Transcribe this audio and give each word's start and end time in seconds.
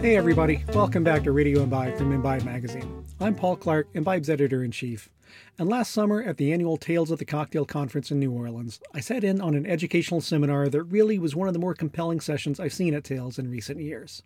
Hey 0.00 0.16
everybody, 0.16 0.64
welcome 0.72 1.04
back 1.04 1.24
to 1.24 1.32
Radio 1.32 1.62
Imbibe 1.62 1.98
from 1.98 2.10
Imbibe 2.10 2.42
Magazine. 2.42 3.04
I'm 3.20 3.34
Paul 3.34 3.56
Clark, 3.56 3.86
Imbibe's 3.92 4.30
editor 4.30 4.64
in 4.64 4.70
chief. 4.70 5.10
And 5.58 5.68
last 5.68 5.92
summer 5.92 6.22
at 6.22 6.38
the 6.38 6.54
annual 6.54 6.78
Tales 6.78 7.10
of 7.10 7.18
the 7.18 7.26
Cocktail 7.26 7.66
Conference 7.66 8.10
in 8.10 8.18
New 8.18 8.32
Orleans, 8.32 8.80
I 8.94 9.00
sat 9.00 9.24
in 9.24 9.42
on 9.42 9.54
an 9.54 9.66
educational 9.66 10.22
seminar 10.22 10.70
that 10.70 10.84
really 10.84 11.18
was 11.18 11.36
one 11.36 11.48
of 11.48 11.52
the 11.52 11.60
more 11.60 11.74
compelling 11.74 12.20
sessions 12.20 12.58
I've 12.58 12.72
seen 12.72 12.94
at 12.94 13.04
Tales 13.04 13.38
in 13.38 13.50
recent 13.50 13.78
years. 13.78 14.22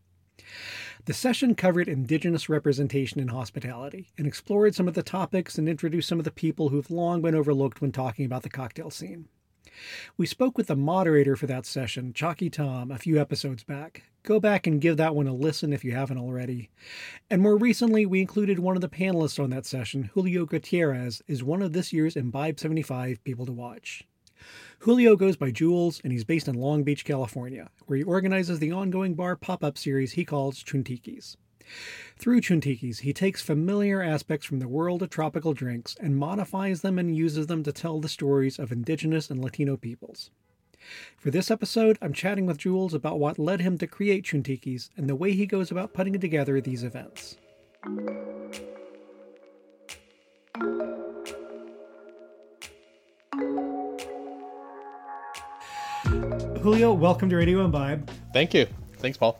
The 1.06 1.12
session 1.12 1.56
covered 1.56 1.88
Indigenous 1.88 2.48
representation 2.48 3.18
in 3.18 3.26
hospitality 3.26 4.12
and 4.16 4.28
explored 4.28 4.76
some 4.76 4.86
of 4.86 4.94
the 4.94 5.02
topics 5.02 5.58
and 5.58 5.68
introduced 5.68 6.08
some 6.08 6.20
of 6.20 6.24
the 6.24 6.30
people 6.30 6.68
who've 6.68 6.88
long 6.88 7.20
been 7.20 7.34
overlooked 7.34 7.80
when 7.80 7.90
talking 7.90 8.24
about 8.24 8.44
the 8.44 8.48
cocktail 8.48 8.90
scene. 8.90 9.26
We 10.16 10.26
spoke 10.26 10.56
with 10.56 10.68
the 10.68 10.76
moderator 10.76 11.36
for 11.36 11.46
that 11.46 11.66
session, 11.66 12.12
Chockie 12.12 12.50
Tom, 12.50 12.90
a 12.90 12.98
few 12.98 13.20
episodes 13.20 13.64
back. 13.64 14.04
Go 14.22 14.40
back 14.40 14.66
and 14.66 14.80
give 14.80 14.96
that 14.96 15.14
one 15.14 15.26
a 15.26 15.34
listen 15.34 15.72
if 15.72 15.84
you 15.84 15.92
haven't 15.92 16.18
already. 16.18 16.70
And 17.30 17.42
more 17.42 17.56
recently, 17.56 18.06
we 18.06 18.20
included 18.20 18.58
one 18.58 18.76
of 18.76 18.80
the 18.80 18.88
panelists 18.88 19.42
on 19.42 19.50
that 19.50 19.66
session, 19.66 20.10
Julio 20.14 20.46
Gutierrez, 20.46 21.22
is 21.26 21.44
one 21.44 21.62
of 21.62 21.72
this 21.72 21.92
year's 21.92 22.16
Imbibe 22.16 22.58
75 22.58 23.22
people 23.24 23.46
to 23.46 23.52
watch. 23.52 24.04
Julio 24.80 25.16
goes 25.16 25.36
by 25.36 25.50
Jules, 25.50 26.00
and 26.02 26.12
he's 26.12 26.24
based 26.24 26.48
in 26.48 26.54
Long 26.54 26.84
Beach, 26.84 27.04
California, 27.04 27.70
where 27.86 27.96
he 27.98 28.04
organizes 28.04 28.58
the 28.58 28.72
ongoing 28.72 29.14
bar 29.14 29.36
pop 29.36 29.64
up 29.64 29.78
series 29.78 30.12
he 30.12 30.24
calls 30.24 30.62
Chuntikis. 30.62 31.36
Through 32.16 32.42
Chuntikis, 32.42 33.00
he 33.00 33.12
takes 33.12 33.42
familiar 33.42 34.02
aspects 34.02 34.46
from 34.46 34.60
the 34.60 34.68
world 34.68 35.02
of 35.02 35.10
tropical 35.10 35.52
drinks 35.52 35.96
and 36.00 36.16
modifies 36.16 36.82
them 36.82 36.98
and 36.98 37.16
uses 37.16 37.46
them 37.46 37.62
to 37.64 37.72
tell 37.72 38.00
the 38.00 38.08
stories 38.08 38.58
of 38.58 38.72
indigenous 38.72 39.30
and 39.30 39.42
Latino 39.42 39.76
peoples. 39.76 40.30
For 41.16 41.30
this 41.30 41.50
episode, 41.50 41.98
I'm 42.02 42.12
chatting 42.12 42.46
with 42.46 42.58
Jules 42.58 42.94
about 42.94 43.18
what 43.18 43.38
led 43.38 43.60
him 43.60 43.78
to 43.78 43.86
create 43.86 44.24
Chuntikis 44.24 44.90
and 44.96 45.08
the 45.08 45.16
way 45.16 45.32
he 45.32 45.46
goes 45.46 45.70
about 45.70 45.94
putting 45.94 46.18
together 46.20 46.60
these 46.60 46.84
events. 46.84 47.36
Julio, 56.60 56.94
welcome 56.94 57.28
to 57.28 57.36
Radio 57.36 57.64
Imbibe. 57.64 58.08
Thank 58.32 58.54
you. 58.54 58.66
Thanks, 58.98 59.18
Paul. 59.18 59.38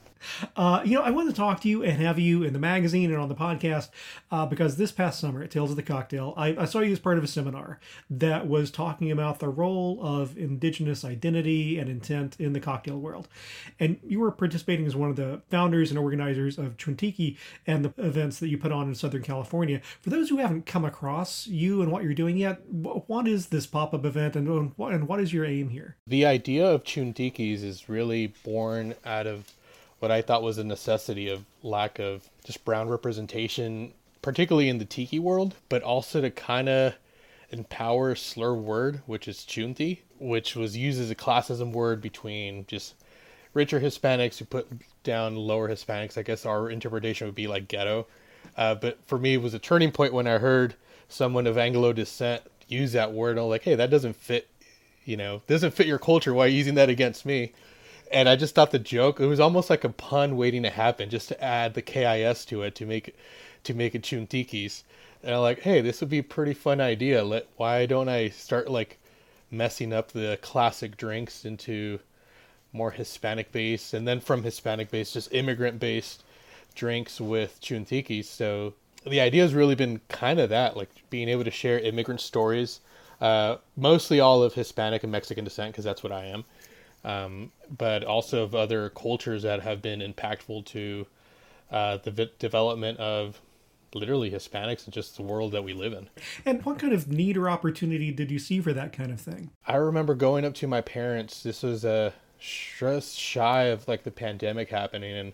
Uh, 0.57 0.83
you 0.85 0.95
know, 0.95 1.03
I 1.03 1.11
wanted 1.11 1.31
to 1.31 1.37
talk 1.37 1.61
to 1.61 1.69
you 1.69 1.83
and 1.83 2.01
have 2.01 2.19
you 2.19 2.43
in 2.43 2.53
the 2.53 2.59
magazine 2.59 3.11
and 3.11 3.21
on 3.21 3.29
the 3.29 3.35
podcast 3.35 3.89
uh, 4.31 4.47
because 4.47 4.77
this 4.77 4.93
past 4.93 5.21
summer 5.21 5.43
at 5.43 5.51
Tales 5.51 5.71
of 5.71 5.77
the 5.77 5.83
Cocktail, 5.83 6.35
I, 6.37 6.57
I, 6.57 6.65
saw 6.65 6.81
you 6.81 6.93
as 6.93 6.99
part 6.99 7.19
of 7.19 7.25
a 7.25 7.29
seminar 7.29 7.79
that 8.11 8.47
was 8.47 8.71
talking 8.71 9.11
about 9.11 9.39
the 9.39 9.49
role 9.49 9.99
of 10.03 10.37
Indigenous 10.37 11.05
identity 11.05 11.79
and 11.79 11.89
intent 11.89 12.37
in 12.39 12.53
the 12.53 12.61
cocktail 12.61 12.99
world. 12.99 13.29
And 13.79 13.99
you 14.07 14.21
were 14.21 14.31
participating 14.31 14.87
as 14.87 14.97
one 14.97 15.11
of 15.11 15.17
the 15.17 15.43
founders 15.51 15.91
and 15.91 15.99
organizers 15.99 16.59
of 16.59 16.77
Chuntiki 16.77 17.37
and 17.67 17.85
the 17.85 17.95
events 17.99 18.39
that 18.41 18.49
you 18.49 18.59
put 18.59 18.73
on 18.73 18.89
in 18.89 18.95
Southern 18.95 19.23
California. 19.23 19.81
For 20.01 20.11
those 20.11 20.29
who 20.29 20.39
haven't 20.39 20.67
come 20.67 20.85
across 20.85 21.47
you 21.47 21.83
and 21.83 21.91
what 21.91 22.03
you're 22.03 22.15
doing 22.15 22.37
yet, 22.37 22.65
what 22.69 23.29
is 23.29 23.49
this 23.49 23.67
pop 23.67 23.95
up 23.95 24.05
event 24.05 24.37
and, 24.37 24.49
and 24.49 25.09
what 25.09 25.21
is 25.21 25.33
your 25.33 25.45
aim 25.45 25.71
here? 25.71 25.97
The 26.07 26.27
idea 26.27 26.67
of 26.67 26.85
Chuntikis 26.85 27.63
is 27.63 27.89
really 27.89 28.29
born 28.45 28.95
out 29.05 29.27
of 29.27 29.53
what 29.99 30.11
I 30.11 30.23
thought 30.23 30.43
was 30.43 30.59
a 30.59 30.65
necessity 30.65 31.29
of 31.29 31.45
lack 31.63 31.99
of 31.99 32.29
just 32.45 32.65
brown 32.65 32.89
representation, 32.89 33.93
particularly 34.23 34.69
in 34.69 34.79
the 34.79 34.85
tiki 34.85 35.19
world, 35.19 35.55
but 35.69 35.83
also 35.83 36.21
to 36.21 36.31
kind 36.31 36.69
of 36.69 36.95
empower 37.51 38.15
slur 38.15 38.55
word, 38.55 39.03
which 39.07 39.29
is 39.29 39.39
chunti, 39.39 40.01
which 40.19 40.57
was 40.57 40.77
used 40.77 41.01
as 41.01 41.11
a 41.11 41.15
classism 41.15 41.73
word 41.73 42.01
between 42.01 42.67
just 42.67 42.95
richer 43.55 43.81
Hispanics 43.81 44.39
who 44.39 44.45
put 44.45 44.69
down 45.05 45.37
lower 45.37 45.69
Hispanics. 45.69 46.19
I 46.19 46.23
guess 46.23 46.45
our 46.45 46.69
interpretation 46.69 47.27
would 47.27 47.35
be 47.35 47.47
like 47.47 47.69
ghetto. 47.69 48.07
Uh, 48.57 48.75
but 48.75 48.99
for 49.07 49.19
me, 49.19 49.35
it 49.35 49.43
was 49.43 49.55
a 49.55 49.59
turning 49.59 49.93
point 49.93 50.13
when 50.13 50.27
I 50.27 50.39
heard 50.39 50.75
someone 51.09 51.47
of 51.47 51.57
Anglo 51.57 51.93
descent 51.93 52.43
use 52.69 52.93
that 52.93 53.13
word. 53.13 53.33
And 53.33 53.41
I'm 53.41 53.47
like, 53.47 53.63
hey, 53.63 53.75
that 53.77 53.91
doesn't 53.91 54.17
fit, 54.17 54.49
you 55.05 55.17
know, 55.17 55.43
doesn't 55.47 55.73
fit 55.73 55.87
your 55.87 55.99
culture. 55.99 56.35
Why 56.35 56.47
are 56.47 56.49
you 56.49 56.59
using 56.59 56.75
that 56.75 56.89
against 56.89 57.25
me? 57.25 57.53
And 58.11 58.29
I 58.29 58.37
just 58.37 58.55
thought 58.55 58.71
the 58.71 58.79
joke 58.79 59.21
it 59.21 59.27
was 59.27 59.41
almost 59.41 59.71
like 59.71 59.85
a 59.85 59.89
pun 59.89 60.37
waiting 60.37 60.63
to 60.63 60.71
happen, 60.71 61.11
just 61.11 61.29
to 61.29 61.43
add 61.43 61.75
the 61.75 61.83
KIS 61.83 62.45
to 62.47 62.63
it 62.63 62.75
to 62.77 62.87
make 62.87 63.09
it 63.09 63.17
to 63.65 63.75
make 63.75 63.95
it 63.95 64.03
Chuntikis. 64.03 64.83
And 65.23 65.35
I'm 65.35 65.41
like, 65.41 65.61
hey, 65.61 65.81
this 65.81 66.01
would 66.01 66.11
be 66.11 66.19
a 66.19 66.25
pretty 66.25 66.55
fun 66.55 66.81
idea. 66.81 67.25
Let 67.25 67.49
why 67.57 67.87
don't 67.87 68.09
I 68.09 68.29
start 68.29 68.71
like 68.71 68.99
messing 69.51 69.93
up 69.93 70.13
the 70.13 70.39
classic 70.43 70.97
drinks 70.97 71.45
into 71.45 71.99
more 72.73 72.91
Hispanic 72.91 73.53
based, 73.53 73.95
and 73.95 74.07
then 74.07 74.21
from 74.21 74.43
Hispanic 74.43 74.91
based, 74.91 75.15
just 75.15 75.33
immigrant 75.33 75.79
based 75.79 76.25
drinks 76.75 77.21
with 77.21 77.61
Chuntikis. 77.61 78.25
So 78.25 78.75
the 79.07 79.21
idea 79.21 79.43
has 79.43 79.55
really 79.55 79.77
been 79.77 80.01
kind 80.09 80.41
of 80.41 80.51
that, 80.51 80.77
like 80.77 80.91
being 81.11 81.29
able 81.29 81.45
to 81.45 81.51
share 81.51 81.79
immigrant 81.79 82.21
stories, 82.21 82.81
uh, 83.21 83.57
mostly 83.77 84.21
all 84.21 84.43
of 84.43 84.55
Hispanic 84.55 85.05
and 85.05 85.13
Mexican 85.13 85.45
descent, 85.45 85.73
because 85.73 85.85
that's 85.85 86.03
what 86.03 86.13
I 86.13 86.27
am 86.27 86.45
um, 87.05 87.53
but 87.77 88.05
also 88.05 88.43
of 88.43 88.55
other 88.55 88.89
cultures 88.91 89.43
that 89.43 89.63
have 89.63 89.83
been 89.83 90.01
impactful 90.01 90.65
to 90.67 91.07
uh, 91.71 91.99
the 91.99 92.11
v- 92.11 92.33
development 92.39 92.99
of 92.99 93.41
literally 93.95 94.31
Hispanics 94.31 94.85
and 94.85 94.93
just 94.93 95.17
the 95.17 95.23
world 95.23 95.53
that 95.53 95.63
we 95.63 95.73
live 95.73 95.93
in. 95.93 96.09
And 96.45 96.65
what 96.65 96.79
kind 96.79 96.93
of 96.93 97.09
need 97.09 97.37
or 97.37 97.49
opportunity 97.49 98.11
did 98.11 98.31
you 98.31 98.39
see 98.39 98.61
for 98.61 98.73
that 98.73 98.93
kind 98.93 99.13
of 99.13 99.21
thing? 99.21 99.51
I 99.67 99.77
remember 99.77 100.15
going 100.15 100.45
up 100.45 100.55
to 100.55 100.67
my 100.67 100.81
parents. 100.81 101.43
This 101.43 101.63
was 101.63 101.85
a 101.85 101.91
uh, 101.91 102.11
just 102.41 103.17
shy 103.17 103.65
of 103.65 103.87
like 103.87 104.03
the 104.03 104.11
pandemic 104.11 104.71
happening 104.71 105.17
and 105.17 105.33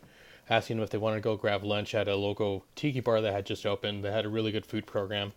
asking 0.49 0.77
them 0.77 0.85
if 0.85 0.91
they 0.91 0.99
wanted 0.99 1.17
to 1.17 1.23
go 1.23 1.37
grab 1.37 1.65
lunch 1.65 1.95
at 1.95 2.09
a 2.09 2.17
local 2.17 2.65
tiki 2.75 3.01
bar 3.01 3.21
that 3.21 3.33
had 3.33 3.47
just 3.47 3.65
opened. 3.65 4.05
They 4.05 4.13
had 4.13 4.27
a 4.27 4.29
really 4.29 4.53
good 4.53 4.67
food 4.67 4.87
program 4.87 5.33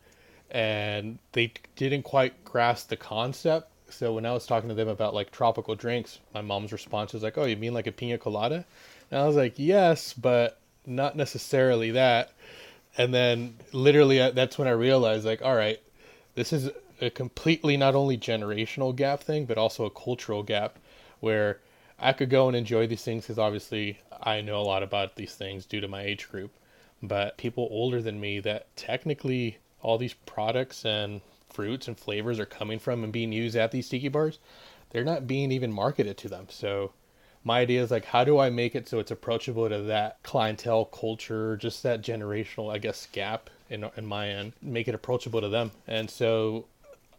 and 0.51 1.19
they 1.31 1.53
didn't 1.75 2.03
quite 2.03 2.43
grasp 2.43 2.89
the 2.89 2.97
concept 2.97 3.69
so 3.93 4.13
when 4.13 4.25
I 4.25 4.33
was 4.33 4.45
talking 4.45 4.69
to 4.69 4.75
them 4.75 4.87
about 4.87 5.13
like 5.13 5.31
tropical 5.31 5.75
drinks, 5.75 6.19
my 6.33 6.41
mom's 6.41 6.71
response 6.71 7.13
was 7.13 7.23
like, 7.23 7.37
"Oh, 7.37 7.45
you 7.45 7.57
mean 7.57 7.73
like 7.73 7.87
a 7.87 7.91
pina 7.91 8.17
colada?" 8.17 8.65
And 9.11 9.19
I 9.19 9.27
was 9.27 9.35
like, 9.35 9.53
"Yes, 9.57 10.13
but 10.13 10.59
not 10.85 11.15
necessarily 11.15 11.91
that." 11.91 12.31
And 12.97 13.13
then 13.13 13.55
literally 13.71 14.21
uh, 14.21 14.31
that's 14.31 14.57
when 14.57 14.67
I 14.67 14.71
realized 14.71 15.25
like, 15.25 15.41
all 15.41 15.55
right, 15.55 15.79
this 16.35 16.53
is 16.53 16.69
a 17.01 17.09
completely 17.09 17.77
not 17.77 17.95
only 17.95 18.17
generational 18.17 18.95
gap 18.95 19.21
thing, 19.21 19.45
but 19.45 19.57
also 19.57 19.85
a 19.85 19.89
cultural 19.89 20.43
gap 20.43 20.77
where 21.19 21.59
I 21.99 22.13
could 22.13 22.29
go 22.29 22.47
and 22.47 22.55
enjoy 22.55 22.87
these 22.87 23.03
things 23.03 23.23
because 23.23 23.39
obviously 23.39 23.99
I 24.21 24.41
know 24.41 24.59
a 24.59 24.63
lot 24.63 24.83
about 24.83 25.15
these 25.15 25.33
things 25.35 25.65
due 25.65 25.81
to 25.81 25.87
my 25.87 26.03
age 26.03 26.29
group. 26.29 26.51
But 27.01 27.37
people 27.37 27.67
older 27.71 28.01
than 28.01 28.19
me 28.19 28.39
that 28.41 28.73
technically 28.75 29.57
all 29.81 29.97
these 29.97 30.13
products 30.13 30.85
and 30.85 31.21
fruits 31.53 31.87
and 31.87 31.97
flavors 31.97 32.39
are 32.39 32.45
coming 32.45 32.79
from 32.79 33.03
and 33.03 33.13
being 33.13 33.31
used 33.31 33.55
at 33.55 33.71
these 33.71 33.87
tiki 33.87 34.07
bars, 34.07 34.39
they're 34.89 35.03
not 35.03 35.27
being 35.27 35.51
even 35.51 35.71
marketed 35.71 36.17
to 36.17 36.29
them. 36.29 36.47
So 36.49 36.91
my 37.43 37.59
idea 37.59 37.83
is 37.83 37.91
like, 37.91 38.05
how 38.05 38.23
do 38.23 38.39
I 38.39 38.49
make 38.49 38.75
it 38.75 38.87
so 38.87 38.99
it's 38.99 39.11
approachable 39.11 39.67
to 39.69 39.81
that 39.83 40.21
clientele 40.23 40.85
culture, 40.85 41.57
just 41.57 41.83
that 41.83 42.01
generational, 42.01 42.73
I 42.73 42.77
guess, 42.77 43.07
gap 43.11 43.49
in, 43.69 43.89
in 43.97 44.05
my 44.05 44.29
end, 44.29 44.53
make 44.61 44.87
it 44.87 44.95
approachable 44.95 45.41
to 45.41 45.49
them. 45.49 45.71
And 45.87 46.09
so 46.09 46.65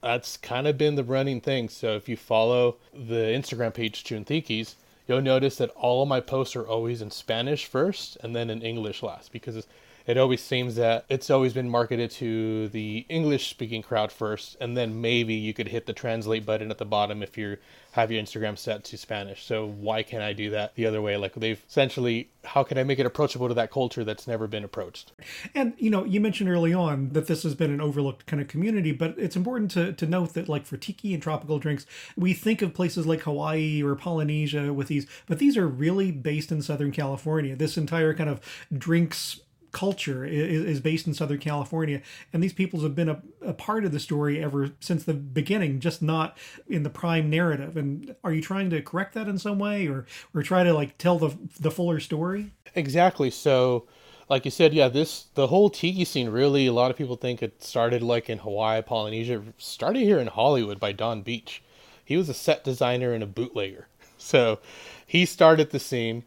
that's 0.02 0.36
kind 0.36 0.66
of 0.66 0.78
been 0.78 0.94
the 0.94 1.04
running 1.04 1.40
thing. 1.40 1.68
So 1.68 1.96
if 1.96 2.08
you 2.08 2.16
follow 2.16 2.76
the 2.92 3.32
Instagram 3.32 3.74
page 3.74 4.04
Chuntikis, 4.04 4.74
you'll 5.06 5.20
notice 5.20 5.56
that 5.56 5.70
all 5.70 6.02
of 6.02 6.08
my 6.08 6.20
posts 6.20 6.56
are 6.56 6.66
always 6.66 7.02
in 7.02 7.10
Spanish 7.10 7.66
first 7.66 8.16
and 8.22 8.34
then 8.34 8.50
in 8.50 8.62
English 8.62 9.02
last 9.02 9.32
because 9.32 9.66
it 10.06 10.18
always 10.18 10.42
seems 10.42 10.76
that 10.76 11.06
it's 11.08 11.30
always 11.30 11.52
been 11.52 11.68
marketed 11.68 12.10
to 12.12 12.68
the 12.68 13.06
English 13.08 13.48
speaking 13.48 13.82
crowd 13.82 14.12
first, 14.12 14.56
and 14.60 14.76
then 14.76 15.00
maybe 15.00 15.34
you 15.34 15.54
could 15.54 15.68
hit 15.68 15.86
the 15.86 15.92
translate 15.92 16.44
button 16.44 16.70
at 16.70 16.78
the 16.78 16.84
bottom 16.84 17.22
if 17.22 17.38
you 17.38 17.56
have 17.92 18.10
your 18.10 18.20
Instagram 18.20 18.58
set 18.58 18.82
to 18.82 18.98
Spanish. 18.98 19.44
So 19.44 19.66
why 19.66 20.02
can't 20.02 20.22
I 20.22 20.32
do 20.32 20.50
that 20.50 20.74
the 20.74 20.84
other 20.84 21.00
way? 21.00 21.16
Like 21.16 21.34
they've 21.34 21.62
essentially, 21.68 22.28
how 22.44 22.64
can 22.64 22.76
I 22.76 22.82
make 22.82 22.98
it 22.98 23.06
approachable 23.06 23.46
to 23.46 23.54
that 23.54 23.70
culture 23.70 24.02
that's 24.02 24.26
never 24.26 24.46
been 24.48 24.64
approached? 24.64 25.12
And 25.54 25.74
you 25.78 25.90
know, 25.90 26.04
you 26.04 26.20
mentioned 26.20 26.50
early 26.50 26.74
on 26.74 27.10
that 27.10 27.28
this 27.28 27.44
has 27.44 27.54
been 27.54 27.72
an 27.72 27.80
overlooked 27.80 28.26
kind 28.26 28.42
of 28.42 28.48
community, 28.48 28.90
but 28.90 29.14
it's 29.16 29.36
important 29.36 29.70
to 29.72 29.92
to 29.92 30.06
note 30.06 30.34
that 30.34 30.48
like 30.48 30.66
for 30.66 30.76
tiki 30.76 31.14
and 31.14 31.22
tropical 31.22 31.58
drinks, 31.58 31.86
we 32.16 32.34
think 32.34 32.62
of 32.62 32.74
places 32.74 33.06
like 33.06 33.20
Hawaii 33.20 33.82
or 33.82 33.94
Polynesia 33.94 34.72
with 34.72 34.88
these, 34.88 35.06
but 35.26 35.38
these 35.38 35.56
are 35.56 35.68
really 35.68 36.10
based 36.10 36.50
in 36.50 36.62
Southern 36.62 36.90
California. 36.90 37.54
This 37.54 37.78
entire 37.78 38.12
kind 38.12 38.28
of 38.28 38.40
drinks 38.76 39.40
culture 39.74 40.24
is, 40.24 40.64
is, 40.64 40.80
based 40.80 41.06
in 41.06 41.12
Southern 41.12 41.38
California, 41.38 42.00
and 42.32 42.42
these 42.42 42.52
peoples 42.52 42.82
have 42.84 42.94
been 42.94 43.08
a, 43.10 43.20
a, 43.42 43.52
part 43.52 43.84
of 43.84 43.92
the 43.92 44.00
story 44.00 44.42
ever 44.42 44.70
since 44.80 45.04
the 45.04 45.12
beginning, 45.12 45.80
just 45.80 46.00
not 46.00 46.38
in 46.68 46.84
the 46.84 46.88
prime 46.88 47.28
narrative. 47.28 47.76
And 47.76 48.14
are 48.24 48.32
you 48.32 48.40
trying 48.40 48.70
to 48.70 48.80
correct 48.80 49.12
that 49.14 49.28
in 49.28 49.36
some 49.36 49.58
way, 49.58 49.86
or 49.88 50.06
or 50.32 50.42
try 50.42 50.62
to 50.62 50.72
like 50.72 50.96
tell 50.96 51.18
the 51.18 51.36
the 51.60 51.70
fuller 51.70 52.00
story? 52.00 52.52
Exactly. 52.74 53.30
So, 53.30 53.86
like 54.30 54.44
you 54.44 54.50
said, 54.50 54.72
yeah, 54.72 54.88
this 54.88 55.26
the 55.34 55.48
whole 55.48 55.68
tiki 55.68 56.04
scene 56.04 56.30
really. 56.30 56.66
A 56.66 56.72
lot 56.72 56.90
of 56.90 56.96
people 56.96 57.16
think 57.16 57.42
it 57.42 57.62
started 57.62 58.02
like 58.02 58.30
in 58.30 58.38
Hawaii, 58.38 58.80
Polynesia. 58.80 59.42
Started 59.58 60.02
here 60.04 60.20
in 60.20 60.28
Hollywood 60.28 60.80
by 60.80 60.92
Donn 60.92 61.22
Beach. 61.22 61.62
He 62.04 62.16
was 62.16 62.28
a 62.28 62.34
set 62.34 62.64
designer 62.64 63.12
and 63.12 63.24
a 63.24 63.26
bootlegger, 63.26 63.88
so 64.18 64.60
he 65.06 65.26
started 65.26 65.70
the 65.70 65.80
scene 65.80 66.24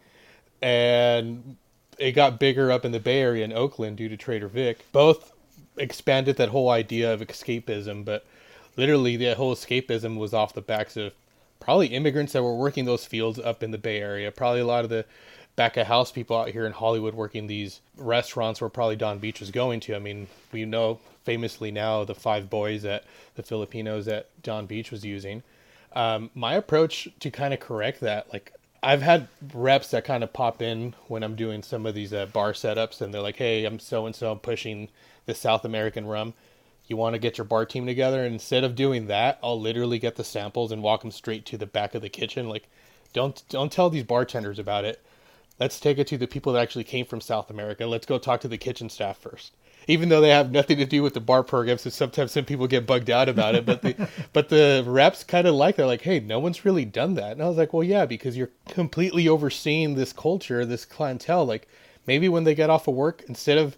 and 0.61 1.57
it 1.97 2.11
got 2.11 2.39
bigger 2.39 2.71
up 2.71 2.85
in 2.85 2.91
the 2.91 2.99
Bay 2.99 3.19
Area 3.19 3.44
in 3.44 3.53
Oakland 3.53 3.97
due 3.97 4.09
to 4.09 4.17
Trader 4.17 4.47
Vic. 4.47 4.79
Both 4.91 5.33
expanded 5.77 6.38
that 6.38 6.49
whole 6.49 6.69
idea 6.69 7.13
of 7.13 7.21
escapism, 7.21 8.03
but 8.05 8.25
literally 8.75 9.17
the 9.17 9.35
whole 9.35 9.55
escapism 9.55 10.17
was 10.17 10.33
off 10.33 10.53
the 10.53 10.61
backs 10.61 10.97
of 10.97 11.13
probably 11.59 11.88
immigrants 11.88 12.33
that 12.33 12.44
were 12.44 12.55
working 12.55 12.85
those 12.85 13.05
fields 13.05 13.39
up 13.39 13.63
in 13.63 13.71
the 13.71 13.77
Bay 13.77 13.99
Area. 13.99 14.31
Probably 14.31 14.61
a 14.61 14.65
lot 14.65 14.83
of 14.83 14.89
the 14.89 15.05
back 15.55 15.75
of 15.75 15.88
house 15.88 16.11
people 16.11 16.38
out 16.38 16.49
here 16.49 16.65
in 16.65 16.71
Hollywood 16.71 17.15
working 17.15 17.47
these 17.47 17.81
restaurants 17.97 18.61
where 18.61 18.69
probably 18.69 18.95
Donn 18.95 19.17
Beach 19.17 19.39
was 19.39 19.51
going 19.51 19.79
to. 19.81 19.95
I 19.95 19.99
mean, 19.99 20.27
we 20.51 20.65
know 20.65 20.99
famously 21.23 21.71
now 21.71 22.03
the 22.03 22.15
five 22.15 22.49
boys 22.49 22.83
that 22.83 23.03
the 23.35 23.44
Filipinos 23.44 24.05
that 24.05 24.29
Donn 24.44 24.67
Beach 24.67 24.91
was 24.91 25.03
using. 25.03 25.44
Um, 25.94 26.29
my 26.35 26.53
approach 26.53 27.07
to 27.19 27.31
kind 27.31 27.53
of 27.53 27.59
correct 27.59 28.01
that, 28.01 28.31
like 28.31 28.53
I've 28.88 29.01
had 29.01 29.28
reps 29.54 29.92
that 29.92 30.06
kind 30.06 30.24
of 30.24 30.31
pop 30.31 30.62
in 30.62 30.95
when 31.10 31.22
I'm 31.22 31.36
doing 31.36 31.62
some 31.62 31.86
of 31.86 31.94
these 31.94 32.13
uh, 32.13 32.25
bar 32.28 32.54
setups, 32.54 33.01
and 33.01 33.13
they're 33.13 33.22
like, 33.22 33.36
"Hey, 33.36 33.66
I'm 33.66 33.80
so 33.80 34.06
and 34.06 34.16
so, 34.16 34.34
pushing 34.36 34.88
the 35.25 35.36
South 35.36 35.66
American 35.66 36.06
rum. 36.06 36.34
You 36.88 36.95
want 36.95 37.13
to 37.13 37.19
get 37.19 37.38
your 37.38 37.44
bar 37.44 37.66
team 37.66 37.86
together?" 37.86 38.24
And 38.24 38.34
instead 38.36 38.63
of 38.63 38.75
doing 38.75 39.07
that, 39.07 39.39
I'll 39.44 39.60
literally 39.60 40.00
get 40.00 40.16
the 40.16 40.24
samples 40.24 40.72
and 40.72 40.81
walk 40.81 41.01
them 41.01 41.12
straight 41.12 41.45
to 41.48 41.57
the 41.57 41.66
back 41.66 41.95
of 41.95 42.01
the 42.01 42.07
kitchen. 42.07 42.48
Like, 42.48 42.69
don't 43.12 43.44
don't 43.50 43.74
tell 43.74 43.89
these 43.89 44.06
bartenders 44.06 44.57
about 44.57 44.86
it. 44.86 45.01
Let's 45.59 45.80
take 45.80 45.98
it 45.98 46.07
to 46.07 46.18
the 46.18 46.27
people 46.27 46.54
that 46.54 46.62
actually 46.62 46.83
came 46.83 47.06
from 47.06 47.21
South 47.21 47.50
America. 47.50 47.86
Let's 47.86 48.06
go 48.06 48.18
talk 48.18 48.42
to 48.42 48.48
the 48.48 48.57
kitchen 48.57 48.89
staff 48.89 49.18
first 49.18 49.54
even 49.88 50.09
though 50.09 50.21
they 50.21 50.30
have 50.30 50.51
nothing 50.51 50.77
to 50.77 50.86
do 50.86 51.01
with 51.01 51.13
the 51.13 51.21
bar 51.21 51.44
program. 51.44 51.77
So 51.77 51.89
sometimes 51.89 52.33
some 52.33 52.45
people 52.45 52.68
get 52.68 52.86
bugged 52.86 53.09
out 53.09 53.30
about 53.30 53.56
it, 53.56 53.65
but 53.65 53.81
the 53.81 54.09
but 54.33 54.50
the 54.50 54.83
reps 54.86 55.24
kind 55.24 55.48
of 55.48 55.56
like 55.56 55.77
they're 55.77 55.86
like, 55.86 56.01
hey, 56.01 56.19
no 56.19 56.39
one's 56.39 56.65
really 56.65 56.86
done 56.86 57.15
that, 57.15 57.31
and 57.31 57.42
I 57.42 57.48
was 57.48 57.57
like, 57.57 57.74
well, 57.74 57.83
yeah, 57.83 58.06
because 58.06 58.38
you're 58.38 58.51
completely 58.68 59.27
overseeing 59.27 59.95
this 59.95 60.13
culture, 60.13 60.65
this 60.65 60.86
clientele. 60.86 61.45
Like 61.45 61.68
maybe 62.06 62.30
when 62.30 62.44
they 62.44 62.54
get 62.54 62.69
off 62.69 62.88
of 62.88 62.95
work, 62.95 63.24
instead 63.27 63.57
of 63.57 63.77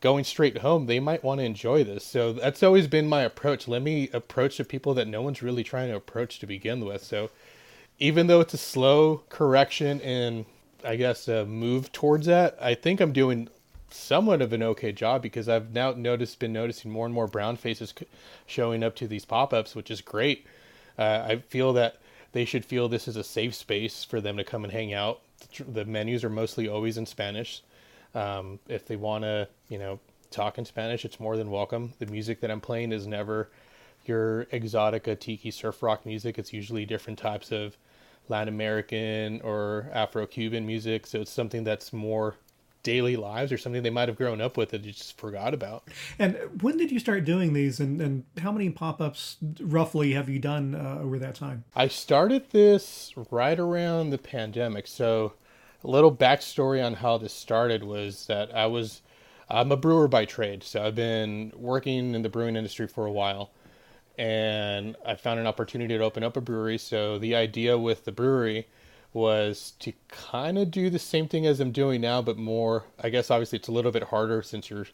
going 0.00 0.24
straight 0.24 0.58
home, 0.58 0.86
they 0.86 1.00
might 1.00 1.22
want 1.22 1.40
to 1.40 1.44
enjoy 1.44 1.84
this. 1.84 2.04
So 2.04 2.32
that's 2.32 2.62
always 2.62 2.86
been 2.86 3.06
my 3.06 3.22
approach. 3.22 3.68
Let 3.68 3.82
me 3.82 4.08
approach 4.12 4.56
the 4.56 4.64
people 4.64 4.94
that 4.94 5.08
no 5.08 5.20
one's 5.20 5.42
really 5.42 5.64
trying 5.64 5.90
to 5.90 5.96
approach 5.96 6.38
to 6.38 6.46
begin 6.46 6.86
with. 6.86 7.04
So 7.04 7.30
even 7.98 8.26
though 8.26 8.40
it's 8.40 8.54
a 8.54 8.58
slow 8.58 9.24
correction 9.28 10.00
and 10.00 10.46
I 10.84 10.96
guess 10.96 11.28
a 11.28 11.44
move 11.44 11.92
towards 11.92 12.26
that, 12.26 12.56
I 12.60 12.74
think 12.74 13.00
I'm 13.00 13.12
doing 13.12 13.48
somewhat 13.90 14.40
of 14.40 14.52
an 14.52 14.62
okay 14.62 14.92
job 14.92 15.22
because 15.22 15.48
I've 15.48 15.72
now 15.72 15.92
noticed 15.92 16.38
been 16.38 16.52
noticing 16.52 16.90
more 16.90 17.06
and 17.06 17.14
more 17.14 17.26
brown 17.26 17.56
faces 17.56 17.92
showing 18.46 18.82
up 18.82 18.94
to 18.96 19.08
these 19.08 19.24
pop-ups, 19.24 19.74
which 19.74 19.90
is 19.90 20.00
great. 20.00 20.46
Uh, 20.98 21.24
I 21.28 21.36
feel 21.48 21.72
that 21.74 21.96
they 22.32 22.44
should 22.44 22.64
feel 22.64 22.88
this 22.88 23.08
is 23.08 23.16
a 23.16 23.24
safe 23.24 23.54
space 23.54 24.04
for 24.04 24.20
them 24.20 24.36
to 24.36 24.44
come 24.44 24.64
and 24.64 24.72
hang 24.72 24.92
out. 24.92 25.20
The 25.58 25.84
menus 25.84 26.22
are 26.22 26.30
mostly 26.30 26.68
always 26.68 26.96
in 26.96 27.06
Spanish. 27.06 27.62
Um, 28.14 28.58
if 28.68 28.86
they 28.86 28.96
want 28.96 29.24
to, 29.24 29.48
you 29.68 29.78
know, 29.78 29.98
talk 30.30 30.58
in 30.58 30.64
Spanish, 30.64 31.04
it's 31.04 31.18
more 31.18 31.36
than 31.36 31.50
welcome. 31.50 31.92
The 31.98 32.06
music 32.06 32.40
that 32.40 32.50
I'm 32.50 32.60
playing 32.60 32.92
is 32.92 33.06
never 33.06 33.50
your 34.06 34.44
exotica 34.46 35.18
tiki 35.18 35.50
surf 35.50 35.82
rock 35.82 36.06
music. 36.06 36.38
It's 36.38 36.52
usually 36.52 36.84
different 36.86 37.18
types 37.18 37.52
of 37.52 37.76
Latin 38.28 38.52
American 38.52 39.40
or 39.42 39.90
Afro 39.92 40.26
Cuban 40.26 40.66
music. 40.66 41.06
So 41.06 41.20
it's 41.20 41.30
something 41.30 41.64
that's 41.64 41.92
more 41.92 42.36
daily 42.82 43.16
lives 43.16 43.52
or 43.52 43.58
something 43.58 43.82
they 43.82 43.90
might 43.90 44.08
have 44.08 44.16
grown 44.16 44.40
up 44.40 44.56
with 44.56 44.70
that 44.70 44.84
you 44.84 44.92
just 44.92 45.18
forgot 45.18 45.54
about. 45.54 45.84
And 46.18 46.38
when 46.62 46.76
did 46.76 46.90
you 46.90 46.98
start 46.98 47.24
doing 47.24 47.52
these 47.52 47.80
and, 47.80 48.00
and 48.00 48.24
how 48.38 48.52
many 48.52 48.70
pop 48.70 49.00
ups 49.00 49.36
roughly 49.60 50.12
have 50.12 50.28
you 50.28 50.38
done 50.38 50.74
uh, 50.74 50.98
over 51.00 51.18
that 51.18 51.34
time? 51.34 51.64
I 51.74 51.88
started 51.88 52.50
this 52.50 53.12
right 53.30 53.58
around 53.58 54.10
the 54.10 54.18
pandemic. 54.18 54.86
So, 54.86 55.34
a 55.82 55.88
little 55.88 56.14
backstory 56.14 56.84
on 56.84 56.94
how 56.94 57.16
this 57.16 57.32
started 57.32 57.82
was 57.84 58.26
that 58.26 58.54
I 58.54 58.66
was. 58.66 59.02
I'm 59.48 59.72
a 59.72 59.76
brewer 59.76 60.06
by 60.06 60.26
trade, 60.26 60.62
so 60.62 60.84
I've 60.84 60.94
been 60.94 61.52
working 61.56 62.14
in 62.14 62.22
the 62.22 62.28
brewing 62.28 62.54
industry 62.54 62.86
for 62.86 63.04
a 63.04 63.10
while, 63.10 63.50
and 64.20 64.96
I 65.06 65.14
found 65.14 65.40
an 65.40 65.46
opportunity 65.46 65.96
to 65.96 66.04
open 66.04 66.22
up 66.22 66.36
a 66.36 66.42
brewery. 66.42 66.76
So 66.76 67.18
the 67.18 67.34
idea 67.34 67.78
with 67.78 68.04
the 68.04 68.12
brewery 68.12 68.66
was 69.14 69.72
to 69.78 69.94
kind 70.08 70.58
of 70.58 70.70
do 70.70 70.90
the 70.90 70.98
same 70.98 71.26
thing 71.26 71.46
as 71.46 71.58
I'm 71.58 71.72
doing 71.72 72.02
now, 72.02 72.20
but 72.20 72.36
more. 72.36 72.84
I 73.02 73.08
guess 73.08 73.30
obviously 73.30 73.58
it's 73.58 73.68
a 73.68 73.72
little 73.72 73.90
bit 73.90 74.02
harder 74.02 74.42
since 74.42 74.68
you're 74.68 74.86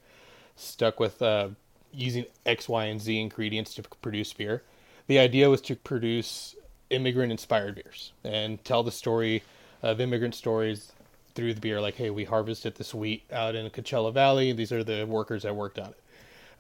stuck 0.55 1.01
with 1.01 1.21
uh, 1.21 1.49
using 1.93 2.27
X, 2.47 2.69
Y, 2.69 2.85
and 2.85 3.01
Z 3.01 3.21
ingredients 3.21 3.75
to 3.75 3.83
produce 4.01 4.33
beer. 4.33 4.63
The 5.09 5.19
idea 5.19 5.51
was 5.51 5.61
to 5.63 5.75
produce 5.75 6.55
immigrant 6.91 7.33
inspired 7.33 7.75
beers 7.75 8.13
and 8.23 8.65
tell 8.65 8.85
the 8.85 8.93
story 8.93 9.43
of 9.83 10.01
immigrant 10.01 10.37
stories 10.37 10.93
through 11.35 11.53
the 11.53 11.61
beer. 11.61 11.81
Like, 11.81 11.97
hey, 11.97 12.11
we 12.11 12.23
harvested 12.23 12.77
this 12.77 12.95
wheat 12.95 13.25
out 13.33 13.57
in 13.57 13.69
Coachella 13.71 14.15
Valley. 14.15 14.53
These 14.53 14.71
are 14.71 14.85
the 14.85 15.05
workers 15.05 15.43
that 15.43 15.57
worked 15.57 15.81
on 15.81 15.89
it. 15.89 16.01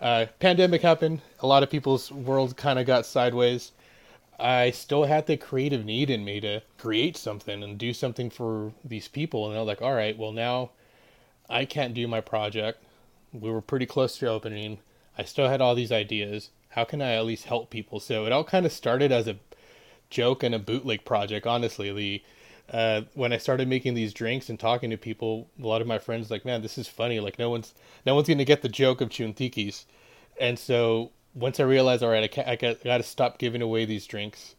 Uh, 0.01 0.27
pandemic 0.41 0.83
happened. 0.83 1.23
A 1.41 1.47
lot 1.47 1.63
of 1.63 1.71
people's 1.71 2.13
world 2.13 2.57
kind 2.57 2.79
of 2.79 2.87
got 2.87 3.07
sideways. 3.07 3.73
I 4.39 4.71
still 4.71 5.05
had 5.05 5.27
the 5.27 5.39
creative 5.39 5.85
need 5.85 6.11
in 6.11 6.25
me 6.25 6.41
to 6.41 6.61
create 6.77 7.17
something 7.17 7.63
and 7.63 7.79
do 7.79 7.95
something 7.95 8.29
for 8.29 8.73
these 8.85 9.09
people. 9.09 9.47
And 9.47 9.55
they're 9.55 9.63
like, 9.63 9.81
all 9.81 9.95
right, 9.95 10.17
well, 10.17 10.33
now 10.33 10.71
I 11.49 11.65
can't 11.65 11.95
do 11.95 12.07
my 12.07 12.21
project. 12.21 12.83
We 13.33 13.51
were 13.51 13.63
pretty 13.63 13.87
close 13.87 14.19
to 14.19 14.29
opening. 14.29 14.79
I 15.17 15.25
still 15.25 15.49
had 15.49 15.63
all 15.63 15.75
these 15.75 15.93
ideas. 15.93 16.51
How 16.71 16.85
can 16.85 17.01
I 17.01 17.15
at 17.15 17.25
least 17.25 17.47
help 17.47 17.71
people? 17.71 17.99
So 18.01 18.27
it 18.27 18.33
all 18.33 18.45
kind 18.45 18.67
of 18.67 18.73
started 18.73 19.11
as 19.11 19.27
a 19.27 19.39
joke 20.11 20.43
and 20.43 20.55
a 20.55 20.59
bootleg 20.59 21.07
project, 21.07 21.47
honestly. 21.47 21.91
The 21.91 22.23
uh, 22.71 23.03
when 23.15 23.33
I 23.33 23.39
started 23.39 23.69
making 23.69 23.95
these 23.95 24.13
drinks 24.13 24.49
and 24.49 24.59
talking 24.59 24.91
to 24.91 24.97
people, 24.97 25.49
a 25.63 25.67
lot 25.67 25.81
of 25.81 25.87
my 25.87 25.99
friends 25.99 26.31
like, 26.31 26.45
man, 26.45 26.63
this 26.63 26.79
is 26.79 26.89
funny. 26.89 27.21
Like 27.21 27.39
no 27.39 27.51
one's 27.51 27.75
no 28.05 28.15
one's 28.15 28.29
gonna 28.29 28.45
get 28.45 28.63
the 28.63 28.69
joke 28.69 29.01
of 29.01 29.09
chuntikis. 29.09 29.85
And 30.41 30.59
so 30.59 31.11
once 31.35 31.61
I 31.61 31.65
realized, 31.65 32.03
all 32.03 32.11
right, 32.11 32.39
I, 32.39 32.53
I 32.53 32.57
got, 32.57 32.83
got 32.83 32.97
to 32.97 33.03
stop 33.03 33.39
giving 33.39 33.63
away 33.63 33.85
these 33.85 34.07
drinks. 34.07 34.55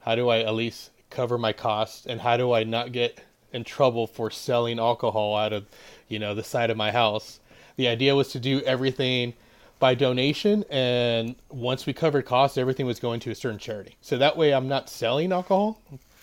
How 0.00 0.14
do 0.14 0.28
I 0.28 0.40
at 0.40 0.54
least 0.54 0.90
cover 1.08 1.38
my 1.38 1.52
costs, 1.52 2.06
and 2.06 2.20
how 2.20 2.36
do 2.36 2.52
I 2.52 2.64
not 2.64 2.92
get 2.92 3.20
in 3.52 3.64
trouble 3.64 4.06
for 4.06 4.30
selling 4.30 4.78
alcohol 4.78 5.36
out 5.36 5.52
of, 5.52 5.66
you 6.08 6.18
know, 6.18 6.34
the 6.34 6.44
side 6.44 6.70
of 6.70 6.76
my 6.76 6.92
house? 6.92 7.40
The 7.76 7.88
idea 7.88 8.14
was 8.14 8.28
to 8.28 8.40
do 8.40 8.60
everything 8.60 9.34
by 9.78 9.94
donation, 9.94 10.64
and 10.70 11.34
once 11.48 11.86
we 11.86 11.94
covered 11.94 12.26
costs, 12.26 12.58
everything 12.58 12.86
was 12.86 13.00
going 13.00 13.20
to 13.20 13.30
a 13.30 13.34
certain 13.34 13.58
charity. 13.58 13.96
So 14.02 14.18
that 14.18 14.36
way, 14.36 14.52
I'm 14.52 14.68
not 14.68 14.90
selling 14.90 15.32
alcohol, 15.32 15.80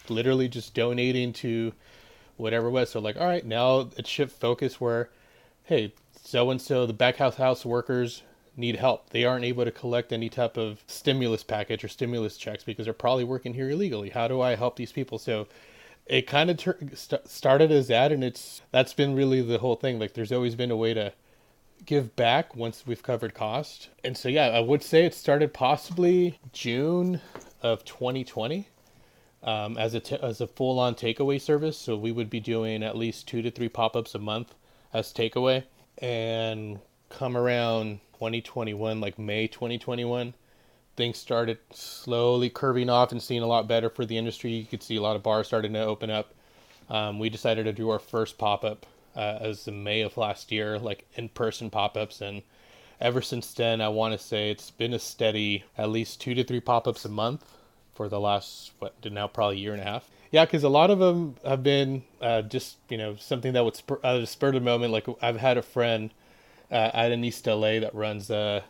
literally 0.09 0.47
just 0.47 0.73
donating 0.73 1.33
to 1.33 1.73
whatever 2.37 2.67
it 2.67 2.71
was. 2.71 2.89
So 2.89 2.99
like, 2.99 3.17
all 3.17 3.27
right, 3.27 3.45
now 3.45 3.89
it 3.97 4.07
shift 4.07 4.39
focus 4.39 4.79
where, 4.79 5.09
hey, 5.63 5.93
so 6.23 6.49
and 6.49 6.61
so 6.61 6.85
the 6.85 6.93
backhouse 6.93 7.35
house 7.35 7.65
workers 7.65 8.23
need 8.55 8.75
help. 8.75 9.11
They 9.11 9.23
aren't 9.23 9.45
able 9.45 9.65
to 9.65 9.71
collect 9.71 10.11
any 10.11 10.29
type 10.29 10.57
of 10.57 10.83
stimulus 10.87 11.43
package 11.43 11.83
or 11.83 11.87
stimulus 11.87 12.37
checks 12.37 12.63
because 12.63 12.85
they're 12.85 12.93
probably 12.93 13.23
working 13.23 13.53
here 13.53 13.69
illegally. 13.69 14.09
How 14.09 14.27
do 14.27 14.41
I 14.41 14.55
help 14.55 14.75
these 14.75 14.91
people? 14.91 15.19
So 15.19 15.47
it 16.07 16.25
kind 16.25 16.49
of 16.49 16.57
ter- 16.57 16.77
st- 16.93 17.27
started 17.27 17.71
as 17.71 17.87
that, 17.87 18.11
and 18.11 18.23
it's 18.23 18.61
that's 18.71 18.93
been 18.93 19.15
really 19.15 19.41
the 19.41 19.59
whole 19.59 19.75
thing. 19.75 19.99
Like 19.99 20.13
there's 20.13 20.31
always 20.31 20.55
been 20.55 20.71
a 20.71 20.75
way 20.75 20.93
to 20.93 21.13
give 21.85 22.15
back 22.15 22.55
once 22.55 22.85
we've 22.87 23.03
covered 23.03 23.33
cost. 23.33 23.89
And 24.03 24.17
so 24.17 24.29
yeah, 24.29 24.47
I 24.47 24.59
would 24.59 24.81
say 24.83 25.05
it 25.05 25.13
started 25.13 25.53
possibly 25.53 26.39
June 26.51 27.21
of 27.61 27.85
2020. 27.85 28.67
Um, 29.47 29.77
as 29.77 29.93
a 29.93 30.01
t- 30.01 30.19
as 30.21 30.41
a 30.41 30.47
full 30.47 30.77
on 30.77 30.93
takeaway 30.93 31.39
service, 31.39 31.77
so 31.77 31.95
we 31.95 32.11
would 32.11 32.29
be 32.29 32.41
doing 32.41 32.83
at 32.83 32.97
least 32.97 33.29
two 33.29 33.41
to 33.41 33.49
three 33.49 33.69
pop 33.69 33.95
ups 33.95 34.13
a 34.13 34.19
month 34.19 34.53
as 34.93 35.13
takeaway, 35.13 35.63
and 35.99 36.79
come 37.09 37.37
around 37.37 38.01
2021, 38.15 38.99
like 38.99 39.17
May 39.17 39.47
2021, 39.47 40.33
things 40.97 41.17
started 41.17 41.59
slowly 41.71 42.49
curving 42.49 42.89
off 42.89 43.13
and 43.13 43.23
seeing 43.23 43.41
a 43.41 43.47
lot 43.47 43.69
better 43.69 43.89
for 43.89 44.05
the 44.05 44.17
industry. 44.17 44.51
You 44.51 44.65
could 44.65 44.83
see 44.83 44.97
a 44.97 45.01
lot 45.01 45.15
of 45.15 45.23
bars 45.23 45.47
starting 45.47 45.71
to 45.71 45.81
open 45.81 46.09
up. 46.09 46.33
Um, 46.89 47.17
we 47.17 47.29
decided 47.29 47.63
to 47.63 47.71
do 47.71 47.89
our 47.89 47.99
first 47.99 48.37
pop 48.37 48.65
up 48.65 48.85
uh, 49.15 49.37
as 49.39 49.63
the 49.63 49.71
May 49.71 50.01
of 50.01 50.17
last 50.17 50.51
year, 50.51 50.77
like 50.77 51.07
in 51.15 51.29
person 51.29 51.69
pop 51.69 51.95
ups. 51.95 52.19
And 52.19 52.41
ever 52.99 53.21
since 53.21 53.53
then, 53.53 53.79
I 53.79 53.87
want 53.87 54.11
to 54.11 54.17
say 54.17 54.51
it's 54.51 54.71
been 54.71 54.93
a 54.93 54.99
steady 54.99 55.63
at 55.77 55.89
least 55.89 56.19
two 56.19 56.33
to 56.33 56.43
three 56.43 56.59
pop 56.59 56.85
ups 56.85 57.05
a 57.05 57.09
month 57.09 57.45
for 57.97 58.07
the 58.07 58.19
last, 58.19 58.71
what, 58.77 58.93
now 59.11 59.27
probably 59.27 59.57
year 59.57 59.73
and 59.73 59.81
a 59.81 59.85
half. 59.85 60.07
Yeah, 60.31 60.45
because 60.45 60.63
a 60.63 60.69
lot 60.69 60.91
of 60.91 60.99
them 60.99 61.35
have 61.43 61.63
been 61.63 62.03
uh, 62.21 62.43
just, 62.43 62.77
you 62.89 62.97
know, 62.97 63.15
something 63.15 63.53
that 63.53 63.65
would 63.65 63.75
spur, 63.75 63.99
the 64.03 64.27
spur 64.27 64.51
the 64.51 64.59
moment. 64.59 64.93
Like 64.93 65.07
I've 65.21 65.37
had 65.37 65.57
a 65.57 65.63
friend 65.63 66.11
uh, 66.71 66.91
out 66.93 67.11
in 67.11 67.23
East 67.23 67.47
LA 67.47 67.79
that 67.79 67.95
runs 67.95 68.29
a, 68.29 68.63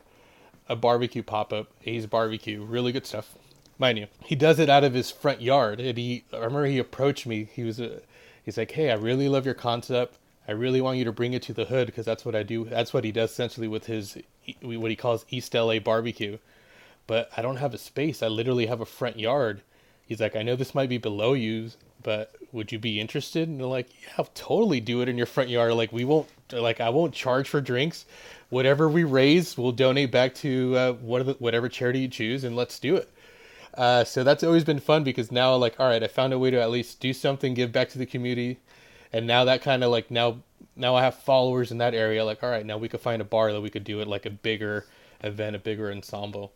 a 0.69 0.75
barbecue 0.75 1.23
pop 1.23 1.51
up, 1.51 1.67
A's 1.85 2.05
Barbecue. 2.05 2.63
Really 2.63 2.93
good 2.93 3.05
stuff, 3.05 3.37
mind 3.77 3.97
you. 3.97 4.07
He 4.23 4.35
does 4.35 4.59
it 4.59 4.69
out 4.69 4.85
of 4.85 4.93
his 4.93 5.11
front 5.11 5.41
yard, 5.41 5.79
and 5.79 5.97
he 5.97 6.23
I 6.31 6.37
remember 6.37 6.65
he 6.65 6.77
approached 6.77 7.25
me. 7.25 7.49
He 7.51 7.63
was 7.63 7.79
a, 7.79 8.01
he's 8.43 8.57
like, 8.57 8.71
"Hey, 8.71 8.91
I 8.91 8.95
really 8.95 9.27
love 9.27 9.45
your 9.45 9.55
concept. 9.55 10.17
I 10.47 10.53
really 10.53 10.79
want 10.79 10.97
you 10.97 11.05
to 11.05 11.11
bring 11.11 11.33
it 11.33 11.41
to 11.43 11.53
the 11.53 11.65
hood 11.65 11.87
because 11.87 12.05
that's 12.05 12.23
what 12.23 12.35
I 12.35 12.43
do. 12.43 12.65
That's 12.65 12.93
what 12.93 13.03
he 13.03 13.11
does 13.11 13.31
essentially 13.31 13.67
with 13.67 13.87
his 13.87 14.17
what 14.61 14.91
he 14.91 14.95
calls 14.95 15.25
East 15.29 15.53
LA 15.53 15.79
Barbecue." 15.79 16.37
But 17.07 17.29
I 17.35 17.41
don't 17.41 17.57
have 17.57 17.73
a 17.73 17.77
space. 17.77 18.21
I 18.21 18.27
literally 18.27 18.67
have 18.67 18.81
a 18.81 18.85
front 18.85 19.19
yard. 19.19 19.61
He's 20.05 20.19
like, 20.21 20.35
"I 20.35 20.43
know 20.43 20.55
this 20.55 20.75
might 20.75 20.89
be 20.89 20.97
below 20.97 21.33
you, 21.33 21.71
but 22.03 22.35
would 22.51 22.71
you 22.71 22.79
be 22.79 22.99
interested? 22.99 23.47
And 23.47 23.59
they're 23.59 23.67
like, 23.67 23.89
yeah, 24.01 24.09
I'll 24.17 24.29
totally 24.33 24.79
do 24.79 25.01
it 25.01 25.09
in 25.09 25.17
your 25.17 25.25
front 25.25 25.49
yard. 25.49 25.73
Like 25.73 25.91
we 25.91 26.05
won't, 26.05 26.27
like 26.51 26.79
I 26.79 26.89
won't 26.89 27.13
charge 27.13 27.49
for 27.49 27.61
drinks. 27.61 28.05
Whatever 28.49 28.87
we 28.87 29.03
raise, 29.03 29.57
we'll 29.57 29.73
donate 29.73 30.11
back 30.11 30.33
to 30.35 30.75
uh, 30.77 30.93
whatever 30.93 31.67
charity 31.67 31.99
you 31.99 32.07
choose, 32.07 32.43
and 32.43 32.55
let's 32.55 32.79
do 32.79 32.95
it. 32.95 33.09
Uh, 33.73 34.03
so 34.03 34.23
that's 34.23 34.43
always 34.43 34.63
been 34.63 34.79
fun 34.79 35.03
because 35.03 35.31
now, 35.31 35.53
like, 35.55 35.79
all 35.79 35.87
right, 35.89 36.01
I 36.01 36.07
found 36.07 36.33
a 36.33 36.39
way 36.39 36.49
to 36.49 36.61
at 36.61 36.71
least 36.71 36.99
do 36.99 37.13
something, 37.13 37.53
give 37.53 37.71
back 37.71 37.89
to 37.89 37.97
the 37.97 38.05
community, 38.05 38.59
and 39.11 39.27
now 39.27 39.43
that 39.43 39.61
kind 39.61 39.83
of 39.83 39.91
like 39.91 40.09
now 40.09 40.37
now 40.75 40.95
I 40.95 41.03
have 41.03 41.15
followers 41.15 41.71
in 41.71 41.77
that 41.79 41.93
area. 41.93 42.23
Like, 42.23 42.41
all 42.41 42.49
right, 42.49 42.65
now 42.65 42.77
we 42.77 42.87
could 42.87 43.01
find 43.01 43.21
a 43.21 43.25
bar 43.25 43.51
that 43.51 43.61
we 43.61 43.69
could 43.69 43.83
do 43.83 43.99
it 43.99 44.07
like 44.07 44.25
a 44.25 44.29
bigger 44.29 44.85
event, 45.21 45.55
a 45.55 45.59
bigger 45.59 45.91
ensemble. 45.91 46.53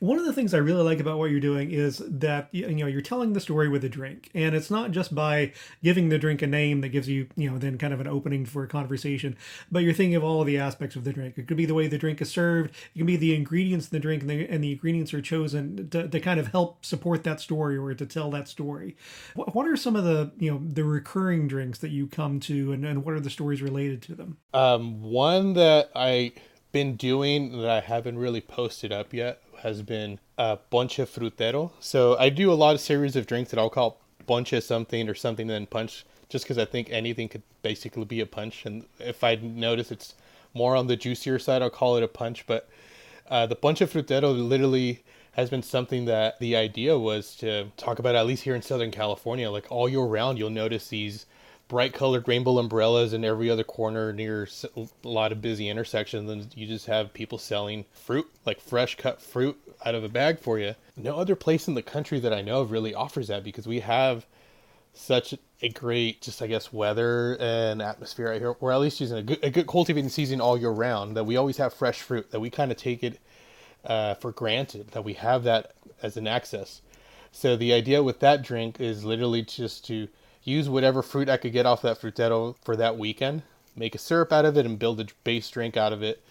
One 0.00 0.18
of 0.18 0.24
the 0.24 0.32
things 0.32 0.54
I 0.54 0.58
really 0.58 0.82
like 0.82 1.00
about 1.00 1.18
what 1.18 1.30
you're 1.30 1.40
doing 1.40 1.70
is 1.70 2.02
that 2.06 2.48
you 2.52 2.68
know 2.74 2.86
you're 2.86 3.00
telling 3.00 3.32
the 3.32 3.40
story 3.40 3.68
with 3.68 3.84
a 3.84 3.88
drink, 3.88 4.30
and 4.34 4.54
it's 4.54 4.70
not 4.70 4.90
just 4.90 5.14
by 5.14 5.52
giving 5.82 6.08
the 6.08 6.18
drink 6.18 6.42
a 6.42 6.46
name 6.46 6.80
that 6.80 6.88
gives 6.88 7.08
you 7.08 7.28
you 7.36 7.50
know 7.50 7.58
then 7.58 7.78
kind 7.78 7.92
of 7.92 8.00
an 8.00 8.06
opening 8.06 8.44
for 8.44 8.62
a 8.64 8.68
conversation, 8.68 9.36
but 9.70 9.80
you're 9.80 9.92
thinking 9.92 10.16
of 10.16 10.24
all 10.24 10.40
of 10.40 10.46
the 10.46 10.58
aspects 10.58 10.96
of 10.96 11.04
the 11.04 11.12
drink. 11.12 11.38
It 11.38 11.46
could 11.46 11.56
be 11.56 11.66
the 11.66 11.74
way 11.74 11.86
the 11.86 11.98
drink 11.98 12.20
is 12.20 12.30
served, 12.30 12.70
it 12.94 12.98
can 12.98 13.06
be 13.06 13.16
the 13.16 13.34
ingredients 13.34 13.88
in 13.88 13.96
the 13.96 14.00
drink, 14.00 14.22
and 14.22 14.30
the, 14.30 14.48
and 14.48 14.62
the 14.62 14.72
ingredients 14.72 15.14
are 15.14 15.22
chosen 15.22 15.88
to, 15.90 16.08
to 16.08 16.20
kind 16.20 16.40
of 16.40 16.48
help 16.48 16.84
support 16.84 17.24
that 17.24 17.40
story 17.40 17.76
or 17.76 17.94
to 17.94 18.06
tell 18.06 18.30
that 18.30 18.48
story. 18.48 18.96
What, 19.34 19.54
what 19.54 19.66
are 19.66 19.76
some 19.76 19.96
of 19.96 20.04
the 20.04 20.32
you 20.38 20.50
know 20.50 20.60
the 20.64 20.84
recurring 20.84 21.48
drinks 21.48 21.78
that 21.78 21.90
you 21.90 22.06
come 22.06 22.40
to, 22.40 22.72
and, 22.72 22.84
and 22.84 23.04
what 23.04 23.14
are 23.14 23.20
the 23.20 23.30
stories 23.30 23.62
related 23.62 24.02
to 24.02 24.14
them? 24.14 24.38
Um, 24.52 25.02
one 25.02 25.54
that 25.54 25.90
I 25.94 26.32
been 26.74 26.96
doing 26.96 27.62
that 27.62 27.70
I 27.70 27.78
haven't 27.78 28.18
really 28.18 28.40
posted 28.40 28.90
up 28.90 29.14
yet 29.14 29.40
has 29.62 29.80
been 29.80 30.18
a 30.36 30.56
Ponche 30.56 30.98
Frutero. 30.98 31.70
So 31.78 32.18
I 32.18 32.30
do 32.30 32.50
a 32.50 32.54
lot 32.54 32.74
of 32.74 32.80
series 32.80 33.14
of 33.14 33.28
drinks 33.28 33.52
that 33.52 33.60
I'll 33.60 33.70
call 33.70 34.00
Ponche 34.26 34.60
something 34.60 35.08
or 35.08 35.14
something 35.14 35.46
then 35.46 35.66
punch, 35.66 36.04
just 36.28 36.44
because 36.44 36.58
I 36.58 36.64
think 36.64 36.90
anything 36.90 37.28
could 37.28 37.44
basically 37.62 38.04
be 38.04 38.20
a 38.20 38.26
punch. 38.26 38.66
And 38.66 38.86
if 38.98 39.22
I 39.22 39.36
notice 39.36 39.92
it's 39.92 40.16
more 40.52 40.74
on 40.74 40.88
the 40.88 40.96
juicier 40.96 41.38
side, 41.38 41.62
I'll 41.62 41.70
call 41.70 41.96
it 41.96 42.02
a 42.02 42.08
punch. 42.08 42.44
But 42.44 42.68
uh, 43.30 43.46
the 43.46 43.54
Ponche 43.54 43.82
Frutero 43.82 44.36
literally 44.36 45.04
has 45.34 45.50
been 45.50 45.62
something 45.62 46.06
that 46.06 46.40
the 46.40 46.56
idea 46.56 46.98
was 46.98 47.36
to 47.36 47.66
talk 47.76 48.00
about, 48.00 48.16
at 48.16 48.26
least 48.26 48.42
here 48.42 48.56
in 48.56 48.62
Southern 48.62 48.90
California. 48.90 49.48
Like 49.48 49.70
all 49.70 49.88
year 49.88 50.00
round, 50.00 50.38
you'll 50.38 50.50
notice 50.50 50.88
these 50.88 51.26
bright 51.68 51.94
colored 51.94 52.26
rainbow 52.28 52.58
umbrellas 52.58 53.12
in 53.12 53.24
every 53.24 53.50
other 53.50 53.64
corner 53.64 54.12
near 54.12 54.48
a 54.76 54.86
lot 55.02 55.32
of 55.32 55.40
busy 55.40 55.68
intersections 55.68 56.30
and 56.30 56.54
you 56.56 56.66
just 56.66 56.86
have 56.86 57.14
people 57.14 57.38
selling 57.38 57.84
fruit 57.92 58.26
like 58.44 58.60
fresh 58.60 58.96
cut 58.96 59.20
fruit 59.20 59.58
out 59.84 59.94
of 59.94 60.04
a 60.04 60.08
bag 60.08 60.38
for 60.38 60.58
you. 60.58 60.74
No 60.96 61.16
other 61.18 61.36
place 61.36 61.66
in 61.68 61.74
the 61.74 61.82
country 61.82 62.20
that 62.20 62.32
i 62.32 62.42
know 62.42 62.60
of 62.60 62.70
really 62.70 62.94
offers 62.94 63.28
that 63.28 63.44
because 63.44 63.66
we 63.66 63.80
have 63.80 64.26
such 64.92 65.34
a 65.60 65.68
great 65.70 66.22
just 66.22 66.40
i 66.40 66.46
guess 66.46 66.72
weather 66.72 67.36
and 67.40 67.82
atmosphere 67.82 68.30
right 68.30 68.40
here 68.40 68.54
we're 68.60 68.70
at 68.70 68.78
least 68.78 69.00
using 69.00 69.18
a 69.18 69.22
good, 69.22 69.42
a 69.42 69.50
good 69.50 69.66
cultivating 69.66 70.08
season 70.08 70.40
all 70.40 70.56
year 70.56 70.70
round 70.70 71.16
that 71.16 71.24
we 71.24 71.36
always 71.36 71.56
have 71.56 71.74
fresh 71.74 72.00
fruit 72.00 72.30
that 72.30 72.38
we 72.38 72.48
kind 72.48 72.70
of 72.70 72.76
take 72.76 73.02
it 73.02 73.18
uh, 73.84 74.14
for 74.14 74.32
granted 74.32 74.88
that 74.92 75.04
we 75.04 75.14
have 75.14 75.44
that 75.44 75.72
as 76.02 76.16
an 76.16 76.26
access. 76.26 76.80
So 77.32 77.56
the 77.56 77.72
idea 77.72 78.02
with 78.02 78.20
that 78.20 78.42
drink 78.42 78.80
is 78.80 79.04
literally 79.04 79.42
just 79.42 79.84
to 79.86 80.08
use 80.44 80.68
whatever 80.68 81.02
fruit 81.02 81.28
I 81.28 81.36
could 81.36 81.52
get 81.52 81.66
off 81.66 81.82
that 81.82 82.00
frutero 82.00 82.56
for 82.62 82.76
that 82.76 82.98
weekend, 82.98 83.42
make 83.74 83.94
a 83.94 83.98
syrup 83.98 84.32
out 84.32 84.44
of 84.44 84.56
it, 84.56 84.66
and 84.66 84.78
build 84.78 85.00
a 85.00 85.06
base 85.24 85.50
drink 85.50 85.76
out 85.76 85.92
of 85.92 86.02
it. 86.02 86.22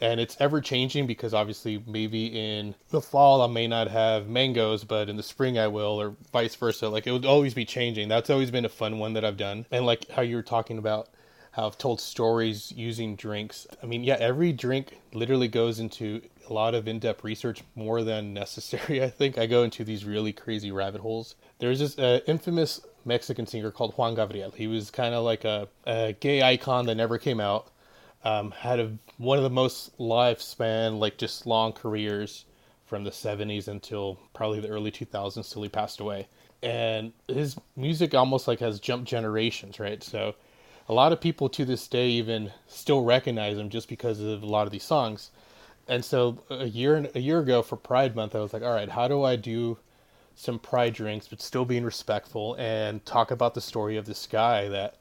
And 0.00 0.20
it's 0.20 0.36
ever 0.38 0.60
changing 0.60 1.06
because 1.06 1.32
obviously, 1.32 1.82
maybe 1.86 2.26
in 2.26 2.74
the 2.90 3.00
fall 3.00 3.40
I 3.40 3.46
may 3.46 3.66
not 3.66 3.88
have 3.88 4.28
mangoes, 4.28 4.84
but 4.84 5.08
in 5.08 5.16
the 5.16 5.22
spring 5.22 5.58
I 5.58 5.68
will, 5.68 6.00
or 6.00 6.14
vice 6.32 6.54
versa. 6.54 6.88
Like 6.88 7.06
it 7.06 7.12
would 7.12 7.24
always 7.24 7.54
be 7.54 7.64
changing. 7.64 8.08
That's 8.08 8.30
always 8.30 8.50
been 8.50 8.66
a 8.66 8.70
fun 8.70 8.98
one 8.98 9.14
that 9.14 9.24
I've 9.24 9.38
done. 9.38 9.66
And 9.70 9.86
like 9.86 10.10
how 10.10 10.22
you 10.22 10.36
were 10.36 10.42
talking 10.42 10.78
about 10.78 11.08
how 11.56 11.66
I've 11.66 11.78
told 11.78 12.02
stories 12.02 12.70
using 12.76 13.16
drinks. 13.16 13.66
I 13.82 13.86
mean, 13.86 14.04
yeah, 14.04 14.18
every 14.20 14.52
drink 14.52 14.98
literally 15.14 15.48
goes 15.48 15.80
into 15.80 16.20
a 16.50 16.52
lot 16.52 16.74
of 16.74 16.86
in 16.86 16.98
depth 16.98 17.24
research 17.24 17.62
more 17.74 18.02
than 18.02 18.34
necessary, 18.34 19.02
I 19.02 19.08
think. 19.08 19.38
I 19.38 19.46
go 19.46 19.62
into 19.62 19.82
these 19.82 20.04
really 20.04 20.34
crazy 20.34 20.70
rabbit 20.70 21.00
holes. 21.00 21.34
There's 21.58 21.78
this 21.78 21.98
uh, 21.98 22.20
infamous 22.26 22.82
Mexican 23.06 23.46
singer 23.46 23.70
called 23.70 23.94
Juan 23.96 24.14
Gabriel. 24.14 24.50
He 24.50 24.66
was 24.66 24.90
kind 24.90 25.14
of 25.14 25.24
like 25.24 25.44
a, 25.44 25.68
a, 25.86 26.12
gay 26.14 26.42
icon 26.42 26.86
that 26.86 26.96
never 26.96 27.18
came 27.18 27.40
out. 27.40 27.68
Um, 28.24 28.50
had 28.50 28.80
a, 28.80 28.92
one 29.18 29.38
of 29.38 29.44
the 29.44 29.50
most 29.50 29.96
lifespan, 29.98 30.98
like 30.98 31.16
just 31.16 31.46
long 31.46 31.72
careers 31.72 32.44
from 32.84 33.04
the 33.04 33.10
70s 33.10 33.68
until 33.68 34.18
probably 34.34 34.60
the 34.60 34.68
early 34.68 34.90
2000s 34.90 35.52
till 35.52 35.62
he 35.62 35.68
passed 35.68 36.00
away. 36.00 36.26
And 36.62 37.12
his 37.28 37.56
music 37.76 38.14
almost 38.14 38.48
like 38.48 38.58
has 38.60 38.80
jumped 38.80 39.08
generations, 39.08 39.78
right? 39.78 40.02
So 40.02 40.34
a 40.88 40.92
lot 40.92 41.12
of 41.12 41.20
people 41.20 41.48
to 41.50 41.64
this 41.64 41.86
day 41.86 42.08
even 42.08 42.52
still 42.66 43.02
recognize 43.02 43.58
him 43.58 43.70
just 43.70 43.88
because 43.88 44.20
of 44.20 44.42
a 44.42 44.46
lot 44.46 44.66
of 44.66 44.72
these 44.72 44.84
songs. 44.84 45.30
And 45.88 46.04
so 46.04 46.38
a 46.50 46.66
year 46.66 47.08
a 47.14 47.20
year 47.20 47.38
ago 47.38 47.62
for 47.62 47.76
Pride 47.76 48.16
Month, 48.16 48.34
I 48.34 48.40
was 48.40 48.52
like, 48.52 48.62
all 48.62 48.72
right, 48.72 48.88
how 48.88 49.06
do 49.06 49.22
I 49.22 49.36
do 49.36 49.78
some 50.36 50.58
pride 50.58 50.92
drinks, 50.92 51.26
but 51.26 51.40
still 51.40 51.64
being 51.64 51.84
respectful 51.84 52.54
and 52.54 53.04
talk 53.04 53.30
about 53.30 53.54
the 53.54 53.60
story 53.60 53.96
of 53.96 54.04
this 54.04 54.26
guy 54.30 54.68
that 54.68 54.94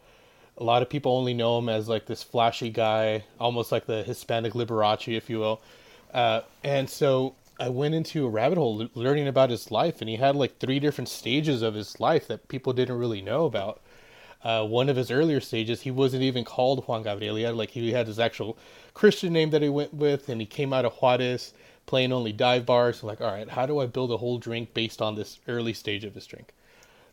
a 0.57 0.63
lot 0.63 0.81
of 0.81 0.89
people 0.89 1.11
only 1.11 1.33
know 1.33 1.59
him 1.59 1.67
as 1.67 1.89
like 1.89 2.05
this 2.05 2.23
flashy 2.23 2.69
guy, 2.69 3.25
almost 3.39 3.71
like 3.71 3.85
the 3.85 4.01
Hispanic 4.03 4.53
Liberace, 4.53 5.15
if 5.15 5.29
you 5.29 5.39
will. 5.39 5.61
Uh, 6.13 6.41
and 6.63 6.89
so 6.89 7.35
I 7.59 7.67
went 7.67 7.93
into 7.93 8.25
a 8.25 8.29
rabbit 8.29 8.57
hole 8.57 8.87
learning 8.95 9.27
about 9.27 9.49
his 9.49 9.69
life, 9.69 9.99
and 9.99 10.09
he 10.09 10.15
had 10.15 10.37
like 10.37 10.57
three 10.57 10.79
different 10.79 11.09
stages 11.09 11.61
of 11.61 11.73
his 11.73 11.99
life 11.99 12.27
that 12.27 12.47
people 12.47 12.71
didn't 12.71 12.97
really 12.97 13.21
know 13.21 13.45
about. 13.45 13.81
Uh, 14.41 14.65
one 14.65 14.87
of 14.87 14.95
his 14.95 15.11
earlier 15.11 15.41
stages, 15.41 15.81
he 15.81 15.91
wasn't 15.91 16.23
even 16.23 16.45
called 16.45 16.87
Juan 16.87 17.03
Gabriel. 17.03 17.35
He 17.35 17.43
had 17.43 17.55
like 17.55 17.71
he 17.71 17.91
had 17.91 18.07
his 18.07 18.19
actual 18.19 18.57
Christian 18.93 19.33
name 19.33 19.49
that 19.49 19.61
he 19.61 19.69
went 19.69 19.93
with, 19.93 20.29
and 20.29 20.39
he 20.39 20.47
came 20.47 20.71
out 20.71 20.85
of 20.85 20.93
Juarez 20.93 21.53
playing 21.85 22.11
only 22.11 22.31
dive 22.31 22.65
bars. 22.65 23.03
like, 23.03 23.21
all 23.21 23.31
right, 23.31 23.49
how 23.49 23.65
do 23.65 23.79
I 23.79 23.85
build 23.85 24.11
a 24.11 24.17
whole 24.17 24.37
drink 24.37 24.73
based 24.73 25.01
on 25.01 25.15
this 25.15 25.39
early 25.47 25.73
stage 25.73 26.03
of 26.03 26.13
this 26.13 26.27
drink? 26.27 26.53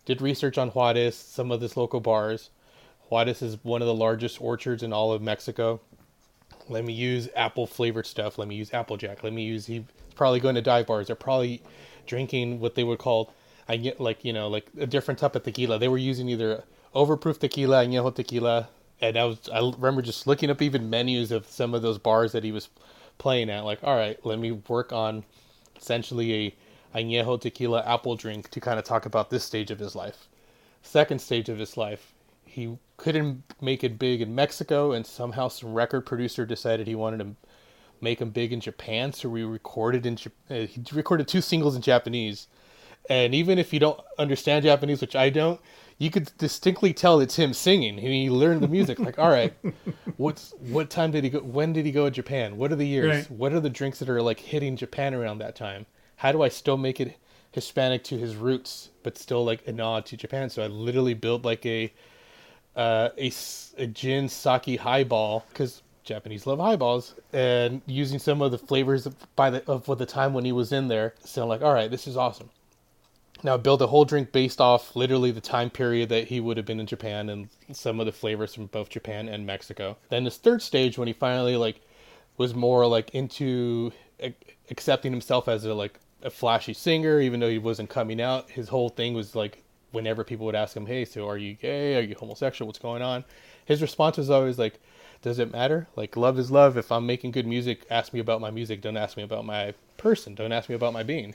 Did 0.05 0.21
research 0.21 0.59
on 0.59 0.71
Juarez, 0.71 1.17
some 1.17 1.51
of 1.51 1.61
this 1.61 1.77
local 1.77 2.01
bars. 2.01 2.51
Juarez 3.09 3.43
is 3.43 3.63
one 3.63 3.83
of 3.83 3.87
the 3.87 3.95
largest 3.95 4.41
orchards 4.41 4.83
in 4.83 4.93
all 4.93 5.13
of 5.13 5.23
Mexico. 5.23 5.81
Let 6.69 6.85
me 6.85 6.93
use 6.93 7.29
apple 7.37 7.67
flavored 7.67 8.07
stuff. 8.07 8.39
Let 8.39 8.49
me 8.49 8.55
use 8.55 8.73
Applejack. 8.73 9.23
Let 9.23 9.33
me 9.33 9.45
use. 9.45 9.67
He's 9.67 9.83
probably 10.15 10.41
going 10.41 10.55
to 10.55 10.63
dive 10.63 10.87
bars. 10.87 11.09
They're 11.09 11.17
probably 11.17 11.63
drinking 12.07 12.61
what 12.61 12.75
they 12.75 12.85
would 12.85 12.99
call, 12.99 13.33
I 13.69 13.77
get 13.77 14.01
like 14.01 14.25
you 14.25 14.33
know 14.33 14.49
like 14.49 14.67
a 14.79 14.87
different 14.87 15.21
type 15.21 15.37
of 15.37 15.45
tequila. 15.45 15.79
They 15.79 15.89
were 15.89 15.99
using 15.99 16.29
either 16.29 16.65
overproof 16.95 17.39
tequila, 17.39 17.83
and 17.83 17.93
añejo 17.93 18.15
tequila, 18.15 18.69
and 19.01 19.17
I 19.17 19.25
was 19.25 19.49
I 19.53 19.61
remember 19.61 20.03
just 20.03 20.27
looking 20.27 20.51
up 20.51 20.61
even 20.61 20.91
menus 20.91 21.31
of 21.31 21.47
some 21.47 21.75
of 21.75 21.83
those 21.83 21.99
bars 21.99 22.33
that 22.33 22.45
he 22.45 22.53
was 22.53 22.69
playing 23.23 23.51
at. 23.51 23.65
Like, 23.65 23.79
all 23.85 23.97
right, 23.97 24.19
let 24.27 24.41
me 24.41 24.51
work 24.51 24.93
on 24.93 25.25
essentially 25.81 26.35
a 26.35 26.55
añejo 26.99 27.41
tequila 27.41 27.83
apple 27.87 28.17
drink 28.17 28.51
to 28.51 28.61
kind 28.61 28.81
of 28.81 28.85
talk 28.85 29.07
about 29.07 29.31
this 29.31 29.45
stage 29.45 29.71
of 29.71 29.79
his 29.79 29.95
life. 29.95 30.29
Second 30.83 31.21
stage 31.21 31.49
of 31.49 31.59
his 31.59 31.77
life, 31.77 32.13
he 32.45 32.77
couldn't 32.97 33.45
make 33.61 33.85
it 33.85 33.97
big 33.97 34.21
in 34.21 34.35
Mexico, 34.35 34.91
and 34.91 35.07
somehow 35.07 35.47
some 35.47 35.73
record 35.73 36.03
producer 36.05 36.45
decided 36.45 36.89
he 36.89 36.97
wanted 36.97 37.19
to 37.19 37.37
make 38.01 38.21
him 38.21 38.31
big 38.31 38.53
in 38.53 38.61
Japan. 38.61 39.13
So 39.13 39.29
we 39.29 39.45
recorded 39.45 40.05
in 40.05 40.19
uh, 40.51 40.67
he 40.67 40.83
recorded 40.93 41.29
two 41.29 41.41
singles 41.41 41.77
in 41.77 41.83
Japanese, 41.83 42.49
and 43.09 43.37
even 43.37 43.57
if 43.57 43.73
you 43.73 43.79
don't 43.79 44.01
understand 44.19 44.65
Japanese, 44.65 45.01
which 45.01 45.15
I 45.15 45.31
don't, 45.31 45.61
you 46.03 46.11
could 46.11 46.37
distinctly 46.37 46.93
tell 46.93 47.21
it's 47.21 47.37
him 47.37 47.53
singing. 47.53 47.97
He 47.97 48.29
learned 48.29 48.61
the 48.61 48.67
music. 48.67 48.99
like, 48.99 49.21
all 49.21 49.31
right, 49.31 49.55
what's 50.17 50.53
what 50.59 50.91
time 50.91 51.13
did 51.13 51.23
he 51.23 51.31
go? 51.31 51.39
When 51.39 51.73
did 51.73 51.87
he 51.87 51.93
go 51.93 52.07
to 52.07 52.11
Japan? 52.11 52.57
What 52.57 52.73
are 52.73 52.77
the 52.77 52.87
years? 52.87 53.09
Right. 53.09 53.31
What 53.31 53.53
are 53.53 53.61
the 53.61 53.71
drinks 53.71 54.01
that 54.01 54.09
are 54.09 54.21
like 54.21 54.41
hitting 54.41 54.77
Japan 54.77 55.15
around 55.15 55.39
that 55.39 55.55
time? 55.55 55.87
How 56.17 56.33
do 56.33 56.43
I 56.43 56.49
still 56.49 56.77
make 56.77 57.01
it 57.01 57.17
Hispanic 57.53 58.03
to 58.05 58.19
his 58.19 58.35
roots, 58.35 58.89
but 59.05 59.17
still 59.17 59.45
like 59.45 59.65
a 59.69 59.73
nod 59.73 60.05
to 60.07 60.17
Japan? 60.17 60.51
So 60.51 60.65
I 60.65 60.67
literally 60.67 61.15
built 61.15 61.45
like 61.45 61.65
a 61.67 61.93
uh, 62.75 63.11
a, 63.17 63.33
a 63.79 63.87
gin 63.87 64.29
sake 64.29 64.81
highball 64.81 65.47
because 65.51 65.83
Japanese 66.03 66.49
love 66.49 66.59
highballs, 66.59 67.15
and 67.33 67.81
using 67.87 68.19
some 68.19 68.43
of 68.43 68.51
the 68.51 68.59
flavors 68.59 69.07
by 69.37 69.51
the 69.51 69.71
of 69.71 69.87
the 69.99 70.07
time 70.07 70.35
when 70.35 70.45
he 70.45 70.51
was 70.51 70.73
in 70.73 70.89
there. 70.89 71.15
So 71.21 71.45
I'm 71.45 71.49
like, 71.49 71.63
all 71.63 71.73
right, 71.73 71.89
this 71.89 72.09
is 72.09 72.17
awesome. 72.17 72.51
Now 73.45 73.57
build 73.57 73.83
a 73.83 73.89
whole 73.89 74.05
drink 74.05 74.31
based 74.31 74.61
off 74.61 74.95
literally 74.95 75.33
the 75.33 75.41
time 75.41 75.69
period 75.69 76.09
that 76.11 76.29
he 76.29 76.39
would 76.39 76.57
have 76.57 76.67
been 76.67 76.79
in 76.79 76.87
Japan 76.87 77.29
and 77.29 77.49
some 77.73 77.99
of 77.99 78.07
the 78.07 78.13
flavors 78.13 78.55
from 78.55 78.67
both 78.67 78.89
Japan 78.89 79.29
and 79.29 79.45
Mexico. 79.45 79.97
Then 80.11 80.25
this 80.25 80.37
third 80.37 80.63
stage 80.63 80.97
when 80.97 81.09
he 81.09 81.15
finally 81.15 81.57
like 81.57 81.81
was 82.37 82.55
more 82.55 82.87
like 82.87 83.11
into 83.11 83.93
accepting 84.71 85.13
himself 85.13 85.49
as 85.49 85.65
a 85.65 85.75
like 85.75 85.99
a 86.23 86.31
flashy 86.31 86.73
singer 86.73 87.21
even 87.21 87.41
though 87.41 87.49
he 87.51 87.59
wasn't 87.59 87.91
coming 87.91 88.21
out. 88.21 88.51
His 88.51 88.69
whole 88.69 88.89
thing 88.89 89.15
was 89.15 89.35
like 89.35 89.63
whenever 89.91 90.23
people 90.23 90.47
would 90.47 90.55
ask 90.55 90.77
him, 90.77 90.87
"Hey, 90.87 91.05
so 91.05 91.29
are 91.29 91.37
you 91.37 91.55
gay? 91.55 91.97
Are 91.97 92.03
you 92.03 92.15
homosexual? 92.15 92.69
What's 92.69 92.79
going 92.79 93.03
on?" 93.03 93.25
His 93.65 93.83
response 93.83 94.19
was 94.19 94.31
always 94.31 94.59
like, 94.59 94.81
"Does 95.21 95.41
it 95.41 95.51
matter? 95.51 95.89
Like 95.97 96.17
love 96.17 96.39
is 96.39 96.53
love. 96.53 96.77
If 96.77 96.93
I'm 96.93 97.07
making 97.07 97.33
good 97.33 97.47
music, 97.47 97.87
ask 97.91 98.13
me 98.13 98.21
about 98.21 98.41
my 98.41 98.51
music. 98.51 98.81
Don't 98.81 98.97
ask 98.97 99.17
me 99.17 99.25
about 99.25 99.45
my 99.45 99.75
person. 99.97 100.35
Don't 100.37 100.53
ask 100.53 100.69
me 100.69 100.77
about 100.77 100.93
my 100.93 101.03
being." 101.03 101.35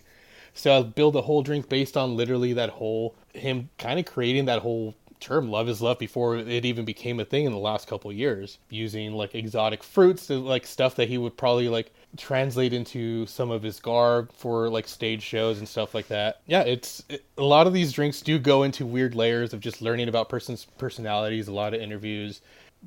So 0.54 0.72
I'll 0.72 0.84
build 0.84 1.16
a 1.16 1.22
whole 1.22 1.44
drink 1.44 1.70
based 1.70 1.98
on 1.98 2.16
literally 2.16 2.54
that 2.54 2.70
whole 2.70 3.16
him 3.34 3.70
kind 3.78 4.00
of 4.00 4.06
creating 4.06 4.46
that 4.46 4.62
whole 4.62 4.96
term 5.20 5.50
love 5.50 5.68
is 5.68 5.82
love 5.82 5.98
before 5.98 6.38
it 6.38 6.66
even 6.66 6.86
became 6.86 7.20
a 7.20 7.26
thing 7.26 7.46
in 7.46 7.52
the 7.52 7.58
last 7.58 7.88
couple 7.88 8.12
years 8.14 8.60
using 8.70 9.14
like 9.14 9.34
exotic 9.34 9.84
fruits 9.84 10.30
like 10.30 10.66
stuff 10.66 10.96
that 10.96 11.08
he 11.08 11.18
would 11.18 11.36
probably 11.36 11.70
like 11.70 11.92
translate 12.18 12.74
into 12.74 13.26
some 13.26 13.50
of 13.50 13.64
his 13.64 13.80
garb 13.80 14.32
for 14.32 14.70
like 14.70 14.88
stage 14.88 15.24
shows 15.24 15.60
and 15.60 15.68
stuff 15.68 15.96
like 15.96 16.08
that. 16.08 16.42
Yeah 16.46 16.62
it's 16.62 17.04
it, 17.10 17.26
a 17.38 17.44
lot 17.44 17.68
of 17.68 17.74
these 17.74 17.92
drinks 17.92 18.22
do 18.22 18.38
go 18.38 18.64
into 18.64 18.86
weird 18.86 19.16
layers 19.16 19.54
of 19.54 19.60
just 19.60 19.82
learning 19.82 20.08
about 20.08 20.30
person's 20.30 20.66
personalities 20.78 21.48
a 21.48 21.54
lot 21.54 21.74
of 21.74 21.82
interviews. 21.82 22.42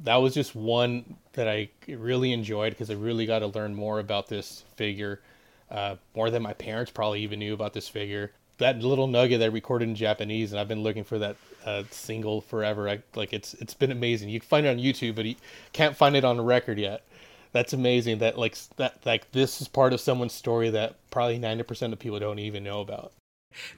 That 0.05 0.17
was 0.17 0.35
just 0.35 0.55
one 0.55 1.17
that 1.33 1.49
i 1.49 1.69
really 1.89 2.33
enjoyed 2.33 2.71
because 2.71 2.91
i 2.91 2.95
really 2.95 3.27
got 3.27 3.41
to 3.41 3.49
learn 3.49 3.75
more 3.75 3.99
about 3.99 4.29
this 4.29 4.65
figure 4.77 5.21
uh, 5.71 5.97
more 6.15 6.31
than 6.31 6.43
my 6.43 6.53
parents 6.53 6.91
probably 6.91 7.23
even 7.23 7.39
knew 7.39 7.55
about 7.55 7.73
this 7.73 7.89
figure 7.89 8.33
that 8.61 8.79
little 8.79 9.07
nugget 9.07 9.41
that 9.41 9.47
I 9.47 9.49
recorded 9.49 9.89
in 9.89 9.95
Japanese, 9.95 10.53
and 10.53 10.61
I've 10.61 10.69
been 10.69 10.83
looking 10.83 11.03
for 11.03 11.19
that 11.19 11.37
uh, 11.65 11.83
single 11.91 12.43
forever. 12.43 12.89
I, 12.89 13.03
like 13.17 13.33
it's 13.33 13.55
it's 13.55 13.75
been 13.75 13.91
amazing. 13.91 14.29
You 14.29 14.39
can 14.39 14.49
find 14.49 14.67
it 14.67 14.71
on 14.71 14.79
YouTube, 14.79 15.17
but 15.17 15.25
you 15.25 15.35
can't 15.73 15.97
find 15.97 16.15
it 16.15 16.25
on 16.25 16.39
a 16.39 16.43
record 16.43 16.79
yet. 16.79 17.03
That's 17.53 17.73
amazing. 17.73 18.19
That 18.19 18.39
like 18.39 18.57
that 18.77 19.05
like 19.05 19.33
this 19.33 19.61
is 19.61 19.67
part 19.67 19.93
of 19.93 20.01
someone's 20.01 20.35
story 20.35 20.71
that 20.71 20.95
probably 21.11 21.39
ninety 21.39 21.65
percent 21.65 21.93
of 21.93 21.99
people 21.99 22.21
don't 22.21 22.39
even 22.39 22.63
know 22.63 22.81
about. 22.81 23.13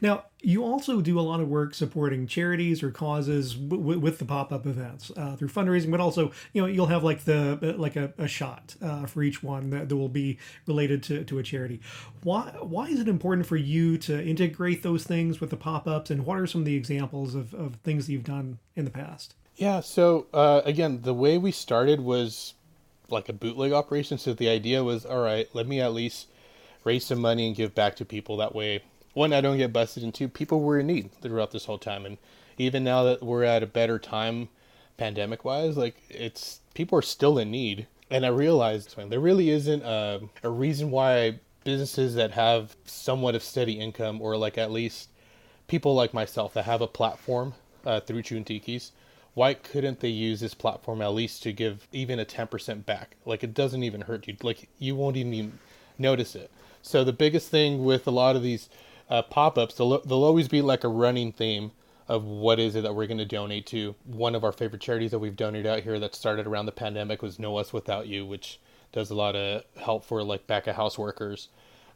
Now, 0.00 0.24
you 0.40 0.64
also 0.64 1.00
do 1.00 1.18
a 1.18 1.22
lot 1.22 1.40
of 1.40 1.48
work 1.48 1.74
supporting 1.74 2.26
charities 2.26 2.82
or 2.82 2.90
causes 2.90 3.54
w- 3.54 3.98
with 3.98 4.18
the 4.18 4.24
pop-up 4.24 4.66
events 4.66 5.10
uh, 5.16 5.36
through 5.36 5.48
fundraising, 5.48 5.90
but 5.90 6.00
also, 6.00 6.32
you 6.52 6.60
know, 6.60 6.66
you'll 6.66 6.86
have 6.86 7.04
like 7.04 7.24
the 7.24 7.74
like 7.78 7.96
a, 7.96 8.12
a 8.18 8.28
shot 8.28 8.74
uh, 8.82 9.06
for 9.06 9.22
each 9.22 9.42
one 9.42 9.70
that, 9.70 9.88
that 9.88 9.96
will 9.96 10.08
be 10.08 10.38
related 10.66 11.02
to, 11.04 11.24
to 11.24 11.38
a 11.38 11.42
charity. 11.42 11.80
Why 12.22 12.52
why 12.60 12.88
is 12.88 13.00
it 13.00 13.08
important 13.08 13.46
for 13.46 13.56
you 13.56 13.96
to 13.98 14.22
integrate 14.22 14.82
those 14.82 15.04
things 15.04 15.40
with 15.40 15.50
the 15.50 15.56
pop-ups, 15.56 16.10
and 16.10 16.26
what 16.26 16.38
are 16.38 16.46
some 16.46 16.62
of 16.62 16.64
the 16.66 16.76
examples 16.76 17.34
of, 17.34 17.54
of 17.54 17.76
things 17.76 18.06
that 18.06 18.12
you've 18.12 18.24
done 18.24 18.58
in 18.76 18.84
the 18.84 18.90
past? 18.90 19.34
Yeah, 19.56 19.80
so 19.80 20.26
uh, 20.32 20.62
again, 20.64 21.02
the 21.02 21.14
way 21.14 21.38
we 21.38 21.52
started 21.52 22.00
was 22.00 22.54
like 23.08 23.28
a 23.28 23.32
bootleg 23.32 23.72
operation. 23.72 24.18
So 24.18 24.32
the 24.32 24.48
idea 24.48 24.82
was, 24.82 25.04
all 25.04 25.22
right, 25.22 25.46
let 25.52 25.66
me 25.66 25.80
at 25.80 25.92
least 25.92 26.28
raise 26.84 27.04
some 27.04 27.20
money 27.20 27.46
and 27.46 27.54
give 27.54 27.74
back 27.74 27.94
to 27.96 28.04
people. 28.04 28.38
That 28.38 28.54
way, 28.54 28.82
one, 29.14 29.32
I 29.32 29.40
don't 29.40 29.58
get 29.58 29.72
busted, 29.72 30.02
and 30.02 30.14
two, 30.14 30.28
people 30.28 30.60
were 30.60 30.80
in 30.80 30.86
need 30.86 31.12
throughout 31.20 31.50
this 31.50 31.66
whole 31.66 31.78
time. 31.78 32.06
And 32.06 32.18
even 32.58 32.84
now 32.84 33.04
that 33.04 33.22
we're 33.22 33.44
at 33.44 33.62
a 33.62 33.66
better 33.66 33.98
time, 33.98 34.48
pandemic 34.96 35.44
wise, 35.44 35.76
like 35.76 35.96
it's 36.08 36.60
people 36.74 36.98
are 36.98 37.02
still 37.02 37.38
in 37.38 37.50
need. 37.50 37.86
And 38.10 38.26
I 38.26 38.28
realized 38.28 38.96
there 38.96 39.20
really 39.20 39.50
isn't 39.50 39.82
a, 39.82 40.20
a 40.42 40.50
reason 40.50 40.90
why 40.90 41.40
businesses 41.64 42.14
that 42.14 42.32
have 42.32 42.76
somewhat 42.84 43.34
of 43.34 43.42
steady 43.42 43.80
income, 43.80 44.20
or 44.20 44.36
like 44.36 44.58
at 44.58 44.70
least 44.70 45.08
people 45.66 45.94
like 45.94 46.12
myself 46.12 46.54
that 46.54 46.64
have 46.64 46.82
a 46.82 46.86
platform 46.86 47.54
uh, 47.86 48.00
through 48.00 48.22
Chuntikis, 48.22 48.90
why 49.34 49.54
couldn't 49.54 50.00
they 50.00 50.08
use 50.08 50.40
this 50.40 50.54
platform 50.54 51.00
at 51.00 51.14
least 51.14 51.42
to 51.42 51.52
give 51.52 51.88
even 51.92 52.18
a 52.18 52.24
10% 52.24 52.84
back? 52.84 53.16
Like 53.24 53.42
it 53.42 53.54
doesn't 53.54 53.82
even 53.82 54.02
hurt 54.02 54.28
you. 54.28 54.36
Like 54.42 54.68
you 54.78 54.94
won't 54.94 55.16
even 55.16 55.58
notice 55.98 56.34
it. 56.34 56.50
So 56.82 57.04
the 57.04 57.12
biggest 57.12 57.48
thing 57.50 57.84
with 57.84 58.06
a 58.06 58.10
lot 58.10 58.36
of 58.36 58.42
these 58.42 58.68
uh, 59.12 59.20
pop-ups, 59.20 59.74
they'll, 59.74 60.00
they'll 60.00 60.24
always 60.24 60.48
be 60.48 60.62
like 60.62 60.84
a 60.84 60.88
running 60.88 61.32
theme 61.32 61.70
of 62.08 62.24
what 62.24 62.58
is 62.58 62.74
it 62.74 62.82
that 62.82 62.94
we're 62.94 63.06
going 63.06 63.18
to 63.18 63.26
donate 63.26 63.66
to. 63.66 63.94
One 64.06 64.34
of 64.34 64.42
our 64.42 64.52
favorite 64.52 64.80
charities 64.80 65.10
that 65.10 65.18
we've 65.18 65.36
donated 65.36 65.66
out 65.66 65.80
here 65.80 66.00
that 66.00 66.14
started 66.14 66.46
around 66.46 66.64
the 66.64 66.72
pandemic 66.72 67.20
was 67.20 67.38
No 67.38 67.58
Us 67.58 67.74
Without 67.74 68.06
You, 68.06 68.24
which 68.24 68.58
does 68.90 69.10
a 69.10 69.14
lot 69.14 69.36
of 69.36 69.64
help 69.76 70.02
for 70.06 70.22
like 70.22 70.46
back 70.46 70.66
of 70.66 70.76
house 70.76 70.96
workers. 70.96 71.48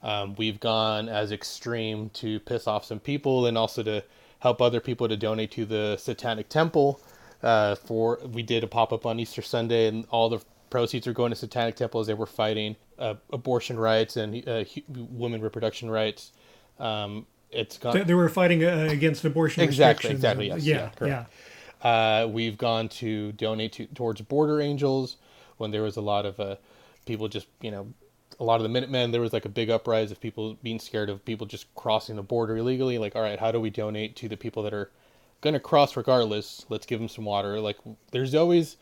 Um, 0.03 0.35
we've 0.37 0.61
gone 0.61 1.09
as 1.09 1.33
extreme 1.33 2.11
to 2.11 2.39
piss 2.41 2.67
off 2.67 2.85
some 2.85 3.01
people 3.01 3.47
and 3.47 3.57
also 3.57 3.83
to 3.83 4.05
help 4.41 4.61
other 4.61 4.81
people 4.81 5.09
to 5.09 5.17
donate 5.17 5.51
to 5.53 5.65
the 5.65 5.97
Satanic 5.97 6.51
Temple. 6.51 7.01
Uh, 7.43 7.77
for 7.77 8.19
we 8.31 8.43
did 8.43 8.63
a 8.63 8.67
pop 8.67 8.93
up 8.93 9.07
on 9.07 9.19
Easter 9.19 9.43
Sunday, 9.43 9.89
and 9.89 10.07
all 10.11 10.29
the 10.29 10.43
proceeds 10.69 11.07
are 11.07 11.15
going 11.15 11.31
to 11.31 11.37
Satanic 11.37 11.77
Temple 11.77 12.01
as 12.01 12.07
they 12.07 12.15
were 12.15 12.27
fighting 12.27 12.77
uh, 12.99 13.15
abortion 13.33 13.79
rights 13.79 14.17
and 14.17 14.47
uh, 14.47 14.65
women 14.89 15.41
reproduction 15.41 15.91
rights. 15.91 16.33
Um, 16.79 17.27
it's 17.51 17.79
gone. 17.79 18.07
They 18.07 18.15
were 18.15 18.29
fighting 18.29 18.65
uh, 18.65 18.89
against 18.91 19.25
abortion. 19.25 19.63
Exactly. 19.63 20.11
Exactly. 20.11 20.49
Yes. 20.49 20.65
Yeah. 20.65 20.91
Yeah. 21.01 21.07
yeah. 21.07 22.23
Uh, 22.23 22.27
we've 22.27 22.59
gone 22.59 22.89
to 22.89 23.33
donate 23.33 23.73
to, 23.75 23.87
towards 23.87 24.21
Border 24.23 24.61
Angels 24.61 25.17
when 25.59 25.71
there 25.71 25.83
was 25.83 25.97
a 25.97 26.01
lot 26.01 26.27
of 26.27 26.39
uh, 26.41 26.57
people 27.05 27.29
just 27.29 27.47
you 27.61 27.71
know 27.71 27.87
a 28.39 28.45
lot 28.45 28.57
of 28.57 28.63
the 28.63 28.69
Minutemen. 28.69 29.11
There 29.11 29.21
was 29.21 29.33
like 29.33 29.45
a 29.45 29.51
big 29.51 29.71
uprising 29.71 30.13
of 30.13 30.21
people 30.21 30.55
being 30.63 30.79
scared 30.79 31.09
of 31.09 31.25
people 31.25 31.47
just 31.47 31.73
crossing 31.75 32.17
the 32.17 32.23
border 32.23 32.57
illegally. 32.57 32.99
Like, 32.99 33.17
all 33.17 33.23
right, 33.23 33.39
how 33.39 33.53
do 33.53 33.61
we 33.61 33.71
donate 33.71 34.17
to 34.17 34.29
the 34.29 34.37
people 34.37 34.63
that 34.65 34.75
are 34.75 34.91
going 35.41 35.55
to 35.55 35.61
cross 35.61 35.97
regardless? 35.97 36.67
Let's 36.69 36.87
give 36.87 36.99
them 36.99 37.09
some 37.09 37.25
water. 37.25 37.61
Like, 37.61 37.79
there's 38.11 38.35
always 38.35 38.77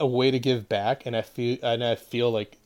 a 0.00 0.06
way 0.06 0.30
to 0.30 0.38
give 0.38 0.68
back, 0.68 1.04
and 1.04 1.16
I 1.16 1.22
feel 1.22 1.58
and 1.62 1.84
I 1.84 1.96
feel 1.96 2.30
like 2.30 2.58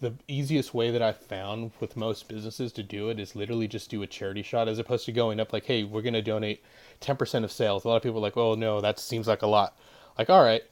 the 0.00 0.14
easiest 0.28 0.74
way 0.74 0.90
that 0.90 1.02
I 1.02 1.12
found 1.12 1.72
with 1.80 1.96
most 1.96 2.28
businesses 2.28 2.72
to 2.72 2.82
do 2.82 3.08
it 3.10 3.18
is 3.18 3.36
literally 3.36 3.68
just 3.68 3.90
do 3.90 4.02
a 4.02 4.06
charity 4.06 4.42
shot 4.42 4.68
as 4.68 4.78
opposed 4.78 5.06
to 5.06 5.12
going 5.12 5.40
up 5.40 5.52
like, 5.52 5.64
hey, 5.64 5.84
we're 5.84 6.02
going 6.02 6.14
to 6.14 6.22
donate 6.22 6.62
10% 7.00 7.44
of 7.44 7.52
sales. 7.52 7.84
A 7.84 7.88
lot 7.88 7.96
of 7.96 8.02
people 8.02 8.18
are 8.18 8.22
like, 8.22 8.36
oh, 8.36 8.54
no, 8.54 8.80
that 8.80 8.98
seems 8.98 9.26
like 9.26 9.42
a 9.42 9.46
lot. 9.46 9.76
Like, 10.16 10.30
all 10.30 10.42
right, 10.42 10.62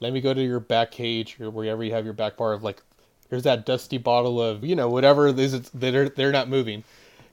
let 0.00 0.12
me 0.12 0.20
go 0.20 0.34
to 0.34 0.42
your 0.42 0.60
back 0.60 0.90
cage 0.90 1.40
or 1.40 1.50
wherever 1.50 1.82
you 1.84 1.92
have 1.92 2.04
your 2.04 2.14
back 2.14 2.36
bar 2.36 2.52
of 2.52 2.62
like, 2.62 2.82
here's 3.30 3.44
that 3.44 3.66
dusty 3.66 3.98
bottle 3.98 4.40
of, 4.42 4.64
you 4.64 4.76
know, 4.76 4.88
whatever 4.88 5.28
it 5.28 5.38
is 5.38 5.70
that 5.70 5.94
are, 5.94 6.08
they're 6.08 6.32
not 6.32 6.48
moving. 6.48 6.82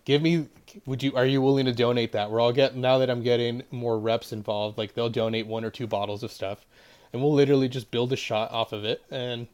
Give 0.05 0.21
me, 0.21 0.47
would 0.85 1.01
you, 1.01 1.15
are 1.15 1.25
you 1.25 1.41
willing 1.41 1.65
to 1.65 1.73
donate 1.73 2.11
that? 2.11 2.29
We're 2.29 2.39
all 2.39 2.53
getting, 2.53 2.81
now 2.81 2.99
that 2.99 3.09
I'm 3.09 3.23
getting 3.23 3.63
more 3.71 3.99
reps 3.99 4.31
involved, 4.33 4.77
like 4.77 4.93
they'll 4.93 5.09
donate 5.09 5.47
one 5.47 5.65
or 5.65 5.71
two 5.71 5.87
bottles 5.87 6.23
of 6.23 6.31
stuff 6.31 6.65
and 7.11 7.21
we'll 7.21 7.33
literally 7.33 7.67
just 7.67 7.91
build 7.91 8.13
a 8.13 8.15
shot 8.15 8.51
off 8.51 8.71
of 8.71 8.85
it 8.85 9.01
and 9.09 9.47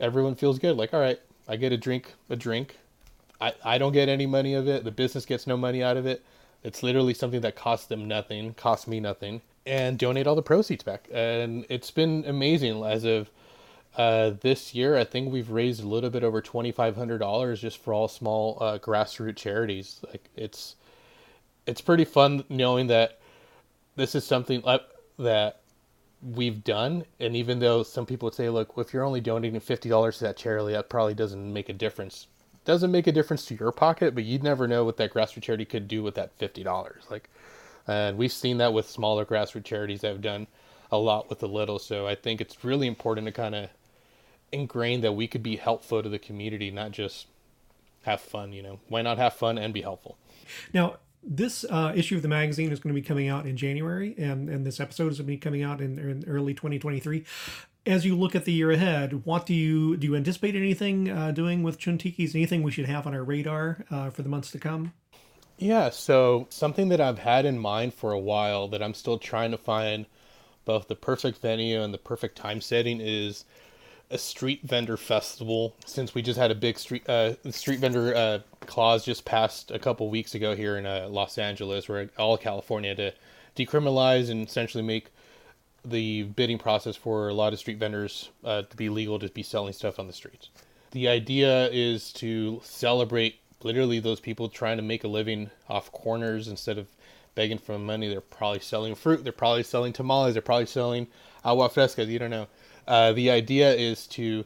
everyone 0.00 0.34
feels 0.34 0.58
good. 0.58 0.76
Like, 0.76 0.94
all 0.94 1.00
right, 1.00 1.20
I 1.46 1.56
get 1.56 1.72
a 1.72 1.76
drink, 1.76 2.14
a 2.28 2.36
drink. 2.36 2.78
I, 3.40 3.52
I 3.64 3.78
don't 3.78 3.92
get 3.92 4.08
any 4.08 4.26
money 4.26 4.54
of 4.54 4.68
it. 4.68 4.84
The 4.84 4.90
business 4.90 5.24
gets 5.24 5.46
no 5.46 5.56
money 5.56 5.82
out 5.82 5.96
of 5.96 6.06
it. 6.06 6.24
It's 6.62 6.82
literally 6.82 7.14
something 7.14 7.40
that 7.40 7.56
costs 7.56 7.86
them 7.86 8.06
nothing, 8.06 8.54
costs 8.54 8.86
me 8.86 9.00
nothing, 9.00 9.40
and 9.66 9.98
donate 9.98 10.26
all 10.26 10.34
the 10.34 10.42
proceeds 10.42 10.82
back. 10.82 11.08
And 11.12 11.64
it's 11.68 11.90
been 11.90 12.24
amazing 12.26 12.84
as 12.84 13.04
of 13.04 13.30
uh, 13.96 14.32
this 14.40 14.74
year. 14.74 14.96
I 14.96 15.04
think 15.04 15.32
we've 15.32 15.50
raised 15.50 15.82
a 15.82 15.88
little 15.88 16.10
bit 16.10 16.22
over 16.22 16.40
twenty 16.40 16.70
five 16.72 16.96
hundred 16.96 17.18
dollars 17.18 17.60
just 17.60 17.78
for 17.78 17.94
all 17.94 18.08
small 18.08 18.58
uh, 18.60 18.78
grassroots 18.78 19.36
charities. 19.36 20.00
Like 20.06 20.28
it's 20.36 20.76
it's 21.66 21.80
pretty 21.80 22.04
fun 22.04 22.44
knowing 22.48 22.88
that 22.88 23.20
this 23.96 24.14
is 24.14 24.24
something 24.26 24.62
that 25.18 25.59
we've 26.22 26.62
done. 26.64 27.04
And 27.18 27.36
even 27.36 27.58
though 27.58 27.82
some 27.82 28.06
people 28.06 28.26
would 28.26 28.34
say, 28.34 28.48
look, 28.48 28.72
if 28.76 28.92
you're 28.92 29.04
only 29.04 29.20
donating 29.20 29.60
fifty 29.60 29.88
dollars 29.88 30.18
to 30.18 30.24
that 30.24 30.36
charity, 30.36 30.72
that 30.72 30.88
probably 30.88 31.14
doesn't 31.14 31.52
make 31.52 31.68
a 31.68 31.74
difference. 31.74 32.26
Doesn't 32.64 32.92
make 32.92 33.06
a 33.06 33.12
difference 33.12 33.46
to 33.46 33.54
your 33.54 33.72
pocket, 33.72 34.14
but 34.14 34.24
you'd 34.24 34.42
never 34.42 34.68
know 34.68 34.84
what 34.84 34.98
that 34.98 35.14
grassroots 35.14 35.42
charity 35.42 35.64
could 35.64 35.88
do 35.88 36.02
with 36.02 36.14
that 36.16 36.32
fifty 36.36 36.62
dollars. 36.62 37.04
Like, 37.10 37.30
and 37.86 38.18
we've 38.18 38.32
seen 38.32 38.58
that 38.58 38.72
with 38.72 38.88
smaller 38.88 39.24
grassroots 39.24 39.64
charities 39.64 40.02
that 40.02 40.12
have 40.12 40.20
done 40.20 40.46
a 40.92 40.98
lot 40.98 41.30
with 41.30 41.42
a 41.42 41.46
little. 41.46 41.78
So 41.78 42.06
I 42.06 42.14
think 42.14 42.40
it's 42.40 42.62
really 42.62 42.86
important 42.86 43.26
to 43.26 43.32
kind 43.32 43.54
of 43.54 43.70
ingrain 44.52 45.00
that 45.00 45.12
we 45.12 45.26
could 45.26 45.42
be 45.42 45.56
helpful 45.56 46.02
to 46.02 46.08
the 46.08 46.18
community, 46.18 46.70
not 46.70 46.90
just 46.90 47.26
have 48.02 48.20
fun. 48.20 48.52
You 48.52 48.62
know, 48.62 48.80
why 48.88 49.02
not 49.02 49.16
have 49.16 49.34
fun 49.34 49.56
and 49.56 49.72
be 49.72 49.82
helpful? 49.82 50.18
Now, 50.74 50.96
this 51.22 51.64
uh, 51.68 51.92
issue 51.94 52.16
of 52.16 52.22
the 52.22 52.28
magazine 52.28 52.72
is 52.72 52.80
going 52.80 52.94
to 52.94 53.00
be 53.00 53.06
coming 53.06 53.28
out 53.28 53.46
in 53.46 53.56
January, 53.56 54.14
and, 54.16 54.48
and 54.48 54.66
this 54.66 54.80
episode 54.80 55.12
is 55.12 55.18
going 55.18 55.26
to 55.26 55.32
be 55.32 55.36
coming 55.36 55.62
out 55.62 55.80
in, 55.80 55.98
in 55.98 56.24
early 56.26 56.54
2023. 56.54 57.24
As 57.86 58.04
you 58.04 58.16
look 58.16 58.34
at 58.34 58.44
the 58.44 58.52
year 58.52 58.70
ahead, 58.70 59.24
what 59.24 59.46
do 59.46 59.54
you 59.54 59.96
do? 59.96 60.08
You 60.08 60.16
anticipate 60.16 60.54
anything 60.54 61.10
uh, 61.10 61.30
doing 61.30 61.62
with 61.62 61.78
Chuntikis? 61.78 62.34
Anything 62.34 62.62
we 62.62 62.70
should 62.70 62.86
have 62.86 63.06
on 63.06 63.14
our 63.14 63.24
radar 63.24 63.84
uh, 63.90 64.10
for 64.10 64.22
the 64.22 64.28
months 64.28 64.50
to 64.52 64.58
come? 64.58 64.92
Yeah, 65.58 65.90
so 65.90 66.46
something 66.50 66.88
that 66.88 67.00
I've 67.00 67.18
had 67.18 67.44
in 67.44 67.58
mind 67.58 67.92
for 67.92 68.12
a 68.12 68.18
while 68.18 68.68
that 68.68 68.82
I'm 68.82 68.94
still 68.94 69.18
trying 69.18 69.50
to 69.50 69.58
find 69.58 70.06
both 70.64 70.88
the 70.88 70.96
perfect 70.96 71.40
venue 71.40 71.82
and 71.82 71.92
the 71.92 71.98
perfect 71.98 72.36
time 72.36 72.60
setting 72.60 73.00
is 73.00 73.44
a 74.10 74.18
street 74.18 74.60
vendor 74.62 74.96
festival 74.96 75.74
since 75.86 76.14
we 76.14 76.22
just 76.22 76.38
had 76.38 76.50
a 76.50 76.54
big 76.54 76.78
street 76.78 77.08
uh, 77.08 77.34
street 77.50 77.78
vendor 77.78 78.14
uh, 78.14 78.38
clause 78.66 79.04
just 79.04 79.24
passed 79.24 79.70
a 79.70 79.78
couple 79.78 80.10
weeks 80.10 80.34
ago 80.34 80.54
here 80.54 80.76
in 80.76 80.86
uh, 80.86 81.06
Los 81.08 81.38
Angeles, 81.38 81.88
where 81.88 82.10
all 82.18 82.36
California 82.36 82.94
to 82.94 83.12
decriminalize 83.56 84.30
and 84.30 84.46
essentially 84.46 84.82
make 84.82 85.08
the 85.84 86.24
bidding 86.24 86.58
process 86.58 86.96
for 86.96 87.28
a 87.28 87.34
lot 87.34 87.52
of 87.52 87.58
street 87.58 87.78
vendors 87.78 88.30
uh, 88.44 88.62
to 88.62 88.76
be 88.76 88.88
legal 88.88 89.18
to 89.18 89.28
be 89.28 89.42
selling 89.42 89.72
stuff 89.72 89.98
on 89.98 90.06
the 90.06 90.12
streets. 90.12 90.50
The 90.90 91.08
idea 91.08 91.68
is 91.70 92.12
to 92.14 92.60
celebrate 92.64 93.36
literally 93.62 94.00
those 94.00 94.20
people 94.20 94.48
trying 94.48 94.76
to 94.76 94.82
make 94.82 95.04
a 95.04 95.08
living 95.08 95.50
off 95.68 95.92
corners 95.92 96.48
instead 96.48 96.78
of 96.78 96.88
begging 97.34 97.58
for 97.58 97.78
money. 97.78 98.08
They're 98.08 98.20
probably 98.20 98.60
selling 98.60 98.94
fruit. 98.94 99.22
They're 99.22 99.32
probably 99.32 99.62
selling 99.62 99.92
tamales. 99.92 100.34
They're 100.34 100.42
probably 100.42 100.66
selling 100.66 101.06
agua 101.44 101.68
fresca. 101.68 102.04
You 102.04 102.18
don't 102.18 102.30
know 102.30 102.48
uh, 102.90 103.12
the 103.12 103.30
idea 103.30 103.72
is 103.72 104.08
to 104.08 104.44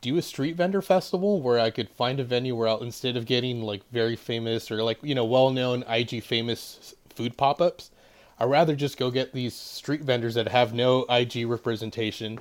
do 0.00 0.16
a 0.16 0.22
street 0.22 0.56
vendor 0.56 0.82
festival 0.82 1.40
where 1.40 1.60
I 1.60 1.70
could 1.70 1.88
find 1.88 2.18
a 2.18 2.24
venue 2.24 2.56
where 2.56 2.66
I'll, 2.66 2.82
instead 2.82 3.16
of 3.16 3.24
getting 3.24 3.62
like 3.62 3.88
very 3.92 4.16
famous 4.16 4.68
or 4.68 4.82
like 4.82 4.98
you 5.00 5.14
know 5.14 5.24
well 5.24 5.50
known 5.50 5.84
IG 5.88 6.24
famous 6.24 6.96
food 7.14 7.36
pop 7.36 7.60
ups, 7.60 7.92
I'd 8.40 8.50
rather 8.50 8.74
just 8.74 8.98
go 8.98 9.12
get 9.12 9.32
these 9.32 9.54
street 9.54 10.00
vendors 10.00 10.34
that 10.34 10.48
have 10.48 10.74
no 10.74 11.06
IG 11.08 11.46
representation. 11.46 12.40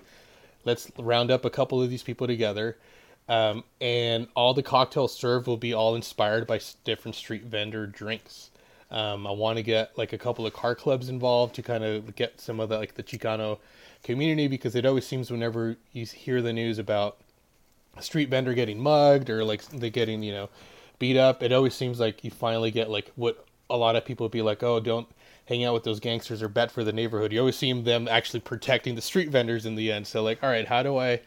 Let's 0.65 0.91
round 0.97 1.29
up 1.29 1.45
a 1.45 1.51
couple 1.51 1.81
of 1.84 1.91
these 1.91 2.01
people 2.03 2.25
together. 2.25 2.77
Um, 3.29 3.63
and 3.79 4.27
all 4.36 4.55
the 4.55 4.63
cocktails 4.63 5.15
served 5.15 5.45
will 5.45 5.55
be 5.55 5.71
all 5.73 5.95
inspired 5.95 6.47
by 6.47 6.60
different 6.84 7.13
street 7.15 7.43
vendor 7.43 7.86
drinks. 7.86 8.49
Um, 8.89 9.27
I 9.27 9.31
want 9.31 9.57
to 9.57 9.63
get 9.63 9.95
like 9.99 10.13
a 10.13 10.17
couple 10.17 10.47
of 10.47 10.53
car 10.53 10.73
clubs 10.73 11.10
involved 11.10 11.53
to 11.55 11.62
kind 11.62 11.84
of 11.84 12.15
get 12.15 12.41
some 12.41 12.60
of 12.60 12.69
the 12.69 12.79
like 12.79 12.95
the 12.95 13.03
Chicano 13.03 13.60
community 14.03 14.47
because 14.47 14.75
it 14.75 14.85
always 14.85 15.05
seems 15.05 15.31
whenever 15.31 15.77
you 15.91 16.05
hear 16.05 16.41
the 16.41 16.53
news 16.53 16.79
about 16.79 17.17
a 17.97 18.01
street 18.01 18.29
vendor 18.29 18.53
getting 18.53 18.79
mugged 18.79 19.29
or 19.29 19.43
like 19.43 19.63
they 19.69 19.89
getting 19.89 20.23
you 20.23 20.31
know 20.31 20.49
beat 20.99 21.17
up, 21.17 21.41
it 21.41 21.51
always 21.51 21.73
seems 21.73 21.99
like 21.99 22.23
you 22.23 22.31
finally 22.31 22.71
get 22.71 22.89
like 22.89 23.11
what 23.15 23.45
a 23.69 23.77
lot 23.77 23.95
of 23.95 24.05
people 24.05 24.25
would 24.25 24.31
be 24.31 24.41
like, 24.41 24.61
oh, 24.61 24.79
don't 24.79 25.07
hang 25.45 25.63
out 25.65 25.73
with 25.73 25.83
those 25.83 25.99
gangsters 25.99 26.41
or 26.41 26.47
bet 26.47 26.71
for 26.71 26.83
the 26.83 26.93
neighborhood. 26.93 27.33
You 27.33 27.39
always 27.39 27.57
see 27.57 27.73
them 27.73 28.07
actually 28.07 28.41
protecting 28.41 28.95
the 28.95 29.01
street 29.01 29.29
vendors 29.29 29.65
in 29.65 29.75
the 29.75 29.91
end. 29.91 30.05
So 30.07 30.21
like, 30.21 30.43
all 30.43 30.49
right, 30.49 30.67
how 30.67 30.83
do 30.83 30.97
I 30.97 31.21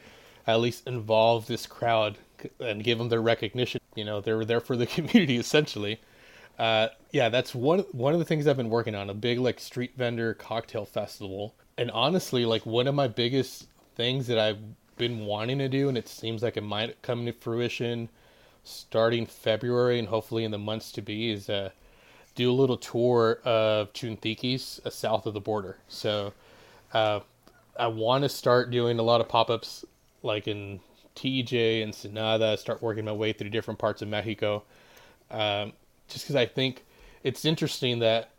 at 0.46 0.60
least 0.60 0.86
involve 0.86 1.46
this 1.46 1.66
crowd 1.66 2.18
and 2.60 2.84
give 2.84 2.98
them 2.98 3.08
their 3.08 3.20
recognition? 3.22 3.80
You 3.96 4.04
know, 4.04 4.20
they're 4.20 4.44
there 4.44 4.60
for 4.60 4.76
the 4.76 4.86
community 4.96 5.36
essentially. 5.38 6.00
Uh, 6.58 6.88
yeah, 7.10 7.28
that's 7.28 7.54
one 7.54 7.80
one 7.90 8.12
of 8.12 8.20
the 8.20 8.24
things 8.24 8.46
I've 8.46 8.56
been 8.56 8.70
working 8.70 8.94
on 8.94 9.10
a 9.10 9.14
big 9.14 9.40
like 9.40 9.58
street 9.58 9.92
vendor 9.96 10.34
cocktail 10.34 10.84
festival. 10.84 11.54
And 11.76 11.90
honestly, 11.90 12.44
like 12.44 12.64
one 12.64 12.86
of 12.86 12.94
my 12.94 13.08
biggest 13.08 13.66
things 13.96 14.26
that 14.28 14.38
I've 14.38 14.58
been 14.96 15.26
wanting 15.26 15.58
to 15.58 15.68
do, 15.68 15.88
and 15.88 15.98
it 15.98 16.08
seems 16.08 16.42
like 16.42 16.56
it 16.56 16.62
might 16.62 17.00
come 17.02 17.26
to 17.26 17.32
fruition 17.32 18.08
starting 18.62 19.26
February 19.26 19.98
and 19.98 20.08
hopefully 20.08 20.44
in 20.44 20.50
the 20.50 20.58
months 20.58 20.92
to 20.92 21.02
be, 21.02 21.30
is 21.30 21.50
uh, 21.50 21.70
do 22.34 22.50
a 22.50 22.54
little 22.54 22.76
tour 22.76 23.40
of 23.44 23.92
Chuntikis 23.92 24.84
uh, 24.86 24.90
south 24.90 25.26
of 25.26 25.34
the 25.34 25.40
border. 25.40 25.78
So 25.88 26.32
uh, 26.92 27.20
I 27.78 27.88
want 27.88 28.22
to 28.22 28.28
start 28.28 28.70
doing 28.70 28.98
a 28.98 29.02
lot 29.02 29.20
of 29.20 29.28
pop 29.28 29.50
ups 29.50 29.84
like 30.22 30.48
in 30.48 30.80
TJ 31.16 31.82
and 31.82 31.88
Ensenada, 31.88 32.56
start 32.56 32.82
working 32.82 33.04
my 33.04 33.12
way 33.12 33.32
through 33.32 33.50
different 33.50 33.78
parts 33.78 34.02
of 34.02 34.08
Mexico. 34.08 34.62
Um, 35.30 35.72
just 36.08 36.24
because 36.24 36.36
I 36.36 36.46
think 36.46 36.84
it's 37.22 37.44
interesting 37.44 38.00
that 38.00 38.30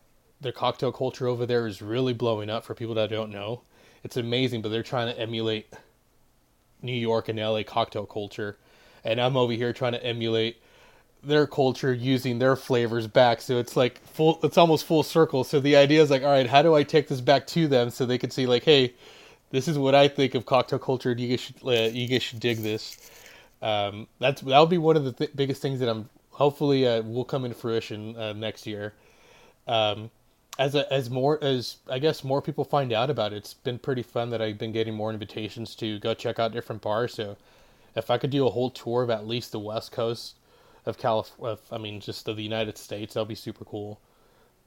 the 0.45 0.51
cocktail 0.51 0.91
culture 0.91 1.27
over 1.27 1.47
there 1.47 1.65
is 1.65 1.81
really 1.81 2.13
blowing 2.13 2.51
up 2.51 2.63
for 2.63 2.75
people 2.75 2.93
that 2.93 3.09
don't 3.09 3.31
know. 3.31 3.61
It's 4.03 4.15
amazing, 4.15 4.61
but 4.61 4.69
they're 4.69 4.83
trying 4.83 5.11
to 5.11 5.19
emulate 5.19 5.73
New 6.83 6.93
York 6.93 7.29
and 7.29 7.39
LA 7.39 7.63
cocktail 7.63 8.05
culture, 8.05 8.55
and 9.03 9.19
I'm 9.19 9.35
over 9.35 9.53
here 9.53 9.73
trying 9.73 9.93
to 9.93 10.03
emulate 10.05 10.57
their 11.23 11.47
culture 11.47 11.91
using 11.91 12.37
their 12.37 12.55
flavors 12.55 13.07
back. 13.07 13.41
So 13.41 13.57
it's 13.57 13.75
like 13.75 13.99
full, 14.05 14.39
it's 14.43 14.59
almost 14.59 14.85
full 14.85 15.01
circle. 15.01 15.43
So 15.43 15.59
the 15.59 15.75
idea 15.75 16.03
is 16.03 16.11
like, 16.11 16.21
all 16.21 16.29
right, 16.29 16.45
how 16.45 16.61
do 16.61 16.75
I 16.75 16.83
take 16.83 17.07
this 17.07 17.21
back 17.21 17.47
to 17.47 17.67
them 17.67 17.89
so 17.89 18.05
they 18.05 18.19
can 18.19 18.29
see 18.29 18.45
like, 18.45 18.63
hey, 18.63 18.93
this 19.49 19.67
is 19.67 19.79
what 19.79 19.95
I 19.95 20.07
think 20.07 20.35
of 20.35 20.45
cocktail 20.45 20.77
culture. 20.77 21.11
You 21.11 21.29
guys 21.29 21.39
should, 21.39 21.55
uh, 21.65 21.89
you 21.91 22.07
guys 22.07 22.21
should 22.21 22.39
dig 22.39 22.59
this. 22.59 23.09
Um, 23.63 24.05
that's 24.19 24.41
that'll 24.41 24.67
be 24.67 24.77
one 24.77 24.95
of 24.95 25.05
the 25.05 25.11
th- 25.11 25.35
biggest 25.35 25.63
things 25.63 25.79
that 25.79 25.89
I'm 25.89 26.07
hopefully 26.29 26.87
uh, 26.87 27.01
will 27.01 27.25
come 27.25 27.45
into 27.45 27.57
fruition 27.57 28.15
uh, 28.15 28.33
next 28.33 28.67
year. 28.67 28.93
Um, 29.67 30.11
as 30.57 30.75
a, 30.75 30.91
as 30.91 31.09
more 31.09 31.43
as 31.43 31.77
I 31.89 31.99
guess 31.99 32.23
more 32.23 32.41
people 32.41 32.63
find 32.63 32.93
out 32.93 33.09
about 33.09 33.33
it, 33.33 33.37
it's 33.37 33.53
been 33.53 33.79
pretty 33.79 34.03
fun 34.03 34.29
that 34.29 34.41
I've 34.41 34.57
been 34.57 34.71
getting 34.71 34.93
more 34.93 35.11
invitations 35.11 35.75
to 35.75 35.99
go 35.99 36.13
check 36.13 36.39
out 36.39 36.53
different 36.53 36.81
bars. 36.81 37.13
So 37.13 37.37
if 37.95 38.09
I 38.09 38.17
could 38.17 38.29
do 38.29 38.47
a 38.47 38.49
whole 38.49 38.69
tour 38.69 39.03
of 39.03 39.09
at 39.09 39.27
least 39.27 39.51
the 39.51 39.59
West 39.59 39.91
Coast 39.91 40.35
of 40.85 40.97
California, 40.97 41.57
I 41.71 41.77
mean 41.77 41.99
just 41.99 42.27
of 42.27 42.37
the 42.37 42.43
United 42.43 42.77
States, 42.77 43.13
that'll 43.13 43.25
be 43.25 43.35
super 43.35 43.65
cool. 43.65 43.99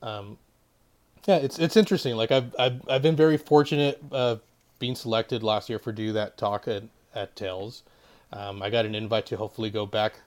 Um, 0.03 0.38
yeah, 1.27 1.37
it's 1.37 1.59
it's 1.59 1.77
interesting. 1.77 2.16
Like 2.16 2.33
I've 2.33 2.55
I've, 2.59 2.88
I've 2.88 3.03
been 3.03 3.16
very 3.16 3.37
fortunate 3.37 4.01
uh, 4.12 4.37
being 4.79 4.94
selected 4.94 5.42
last 5.42 5.68
year 5.68 5.79
for 5.79 5.92
do 5.92 6.12
that 6.12 6.37
talk 6.37 6.68
at 6.68 6.85
at 7.14 7.35
Tales. 7.35 7.83
Um, 8.33 8.62
I 8.62 8.68
got 8.70 8.85
an 8.85 8.94
invite 8.94 9.27
to 9.27 9.37
hopefully 9.38 9.70
go 9.70 9.87
back 9.87 10.20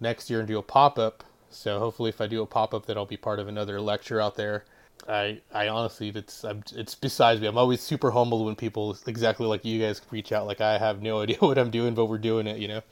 next 0.00 0.28
year 0.28 0.38
and 0.40 0.48
do 0.48 0.58
a 0.58 0.62
pop 0.62 0.98
up. 0.98 1.24
So 1.50 1.78
hopefully, 1.78 2.10
if 2.10 2.20
I 2.20 2.26
do 2.26 2.42
a 2.42 2.46
pop 2.46 2.74
up, 2.74 2.86
that 2.86 2.98
I'll 2.98 3.06
be 3.06 3.16
part 3.16 3.38
of 3.38 3.48
another 3.48 3.80
lecture 3.80 4.20
out 4.20 4.36
there. 4.36 4.64
I 5.08 5.40
I 5.52 5.68
honestly, 5.68 6.08
it's 6.08 6.44
I'm, 6.44 6.62
it's 6.74 6.94
besides 6.94 7.40
me. 7.40 7.46
I'm 7.46 7.58
always 7.58 7.80
super 7.80 8.10
humbled 8.10 8.46
when 8.46 8.56
people 8.56 8.96
exactly 9.06 9.46
like 9.46 9.64
you 9.64 9.80
guys 9.80 10.00
reach 10.10 10.32
out. 10.32 10.46
Like 10.46 10.60
I 10.60 10.78
have 10.78 11.02
no 11.02 11.20
idea 11.22 11.38
what 11.38 11.58
I'm 11.58 11.70
doing, 11.70 11.94
but 11.94 12.06
we're 12.06 12.18
doing 12.18 12.46
it. 12.46 12.58
You 12.58 12.68
know. 12.68 12.82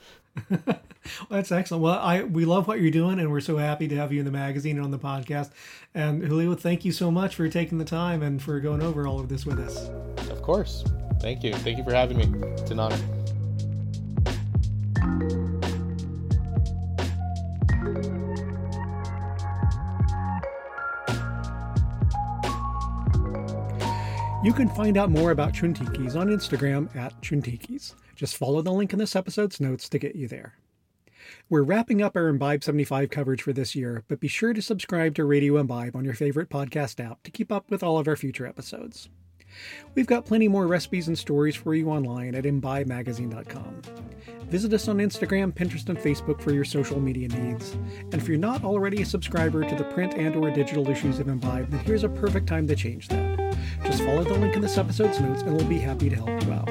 well, 0.49 0.79
that's 1.29 1.51
excellent. 1.51 1.83
Well, 1.83 1.99
I 1.99 2.23
we 2.23 2.45
love 2.45 2.67
what 2.67 2.79
you're 2.79 2.91
doing, 2.91 3.19
and 3.19 3.31
we're 3.31 3.39
so 3.39 3.57
happy 3.57 3.87
to 3.87 3.95
have 3.95 4.13
you 4.13 4.19
in 4.19 4.25
the 4.25 4.31
magazine 4.31 4.75
and 4.77 4.85
on 4.85 4.91
the 4.91 4.99
podcast. 4.99 5.51
And 5.93 6.23
Julio, 6.23 6.55
thank 6.55 6.85
you 6.85 6.91
so 6.91 7.09
much 7.09 7.35
for 7.35 7.49
taking 7.49 7.77
the 7.77 7.85
time 7.85 8.21
and 8.21 8.41
for 8.41 8.59
going 8.59 8.81
over 8.81 9.07
all 9.07 9.19
of 9.19 9.29
this 9.29 9.45
with 9.45 9.59
us. 9.59 9.89
Of 10.29 10.41
course. 10.41 10.83
Thank 11.19 11.43
you. 11.43 11.53
Thank 11.53 11.77
you 11.77 11.83
for 11.83 11.93
having 11.93 12.17
me. 12.17 12.31
It's 12.51 12.71
an 12.71 12.79
honor. 12.79 12.97
You 24.43 24.53
can 24.53 24.69
find 24.69 24.97
out 24.97 25.09
more 25.09 25.31
about 25.31 25.53
Chuntikis 25.53 26.15
on 26.15 26.27
Instagram 26.27 26.95
at 26.95 27.19
Chuntikis. 27.21 27.95
Just 28.15 28.37
follow 28.37 28.61
the 28.61 28.71
link 28.71 28.93
in 28.93 28.99
this 28.99 29.15
episode's 29.15 29.59
notes 29.59 29.89
to 29.89 29.97
get 29.97 30.15
you 30.15 30.27
there. 30.27 30.53
We're 31.49 31.63
wrapping 31.63 32.03
up 32.03 32.15
our 32.15 32.27
Imbibe 32.27 32.63
75 32.63 33.09
coverage 33.09 33.41
for 33.41 33.51
this 33.51 33.75
year, 33.75 34.03
but 34.07 34.19
be 34.19 34.27
sure 34.27 34.53
to 34.53 34.61
subscribe 34.61 35.15
to 35.15 35.25
Radio 35.25 35.57
Imbibe 35.57 35.95
on 35.95 36.05
your 36.05 36.13
favorite 36.13 36.49
podcast 36.49 37.03
app 37.03 37.23
to 37.23 37.31
keep 37.31 37.51
up 37.51 37.71
with 37.71 37.81
all 37.81 37.97
of 37.97 38.07
our 38.07 38.15
future 38.15 38.45
episodes. 38.45 39.09
We've 39.95 40.07
got 40.07 40.25
plenty 40.25 40.47
more 40.47 40.67
recipes 40.67 41.07
and 41.07 41.17
stories 41.17 41.55
for 41.55 41.73
you 41.73 41.89
online 41.89 42.35
at 42.35 42.43
imbibemagazine.com. 42.43 43.81
Visit 44.49 44.71
us 44.73 44.87
on 44.87 44.97
Instagram, 44.97 45.51
Pinterest, 45.51 45.89
and 45.89 45.97
Facebook 45.97 46.41
for 46.41 46.53
your 46.53 46.63
social 46.63 46.99
media 46.99 47.27
needs. 47.27 47.73
And 48.03 48.15
if 48.15 48.29
you're 48.29 48.37
not 48.37 48.63
already 48.63 49.01
a 49.01 49.05
subscriber 49.05 49.67
to 49.67 49.75
the 49.75 49.83
print 49.85 50.13
and 50.13 50.35
or 50.37 50.49
digital 50.51 50.89
issues 50.89 51.19
of 51.19 51.27
Imbibe, 51.27 51.69
then 51.69 51.81
here's 51.81 52.05
a 52.05 52.09
perfect 52.09 52.47
time 52.47 52.65
to 52.67 52.75
change 52.75 53.09
that. 53.09 53.57
Just 53.83 54.03
follow 54.03 54.23
the 54.23 54.35
link 54.35 54.55
in 54.55 54.61
this 54.61 54.77
episode's 54.77 55.19
notes 55.19 55.41
and 55.41 55.55
we'll 55.55 55.67
be 55.67 55.79
happy 55.79 56.09
to 56.09 56.15
help 56.15 56.43
you 56.43 56.53
out. 56.53 56.69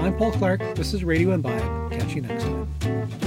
I'm 0.00 0.16
Paul 0.16 0.32
Clark. 0.32 0.74
This 0.74 0.92
is 0.94 1.04
Radio 1.04 1.32
Imbibe. 1.32 1.92
Catch 1.92 2.14
you 2.14 2.22
next 2.22 2.42
time. 2.42 3.23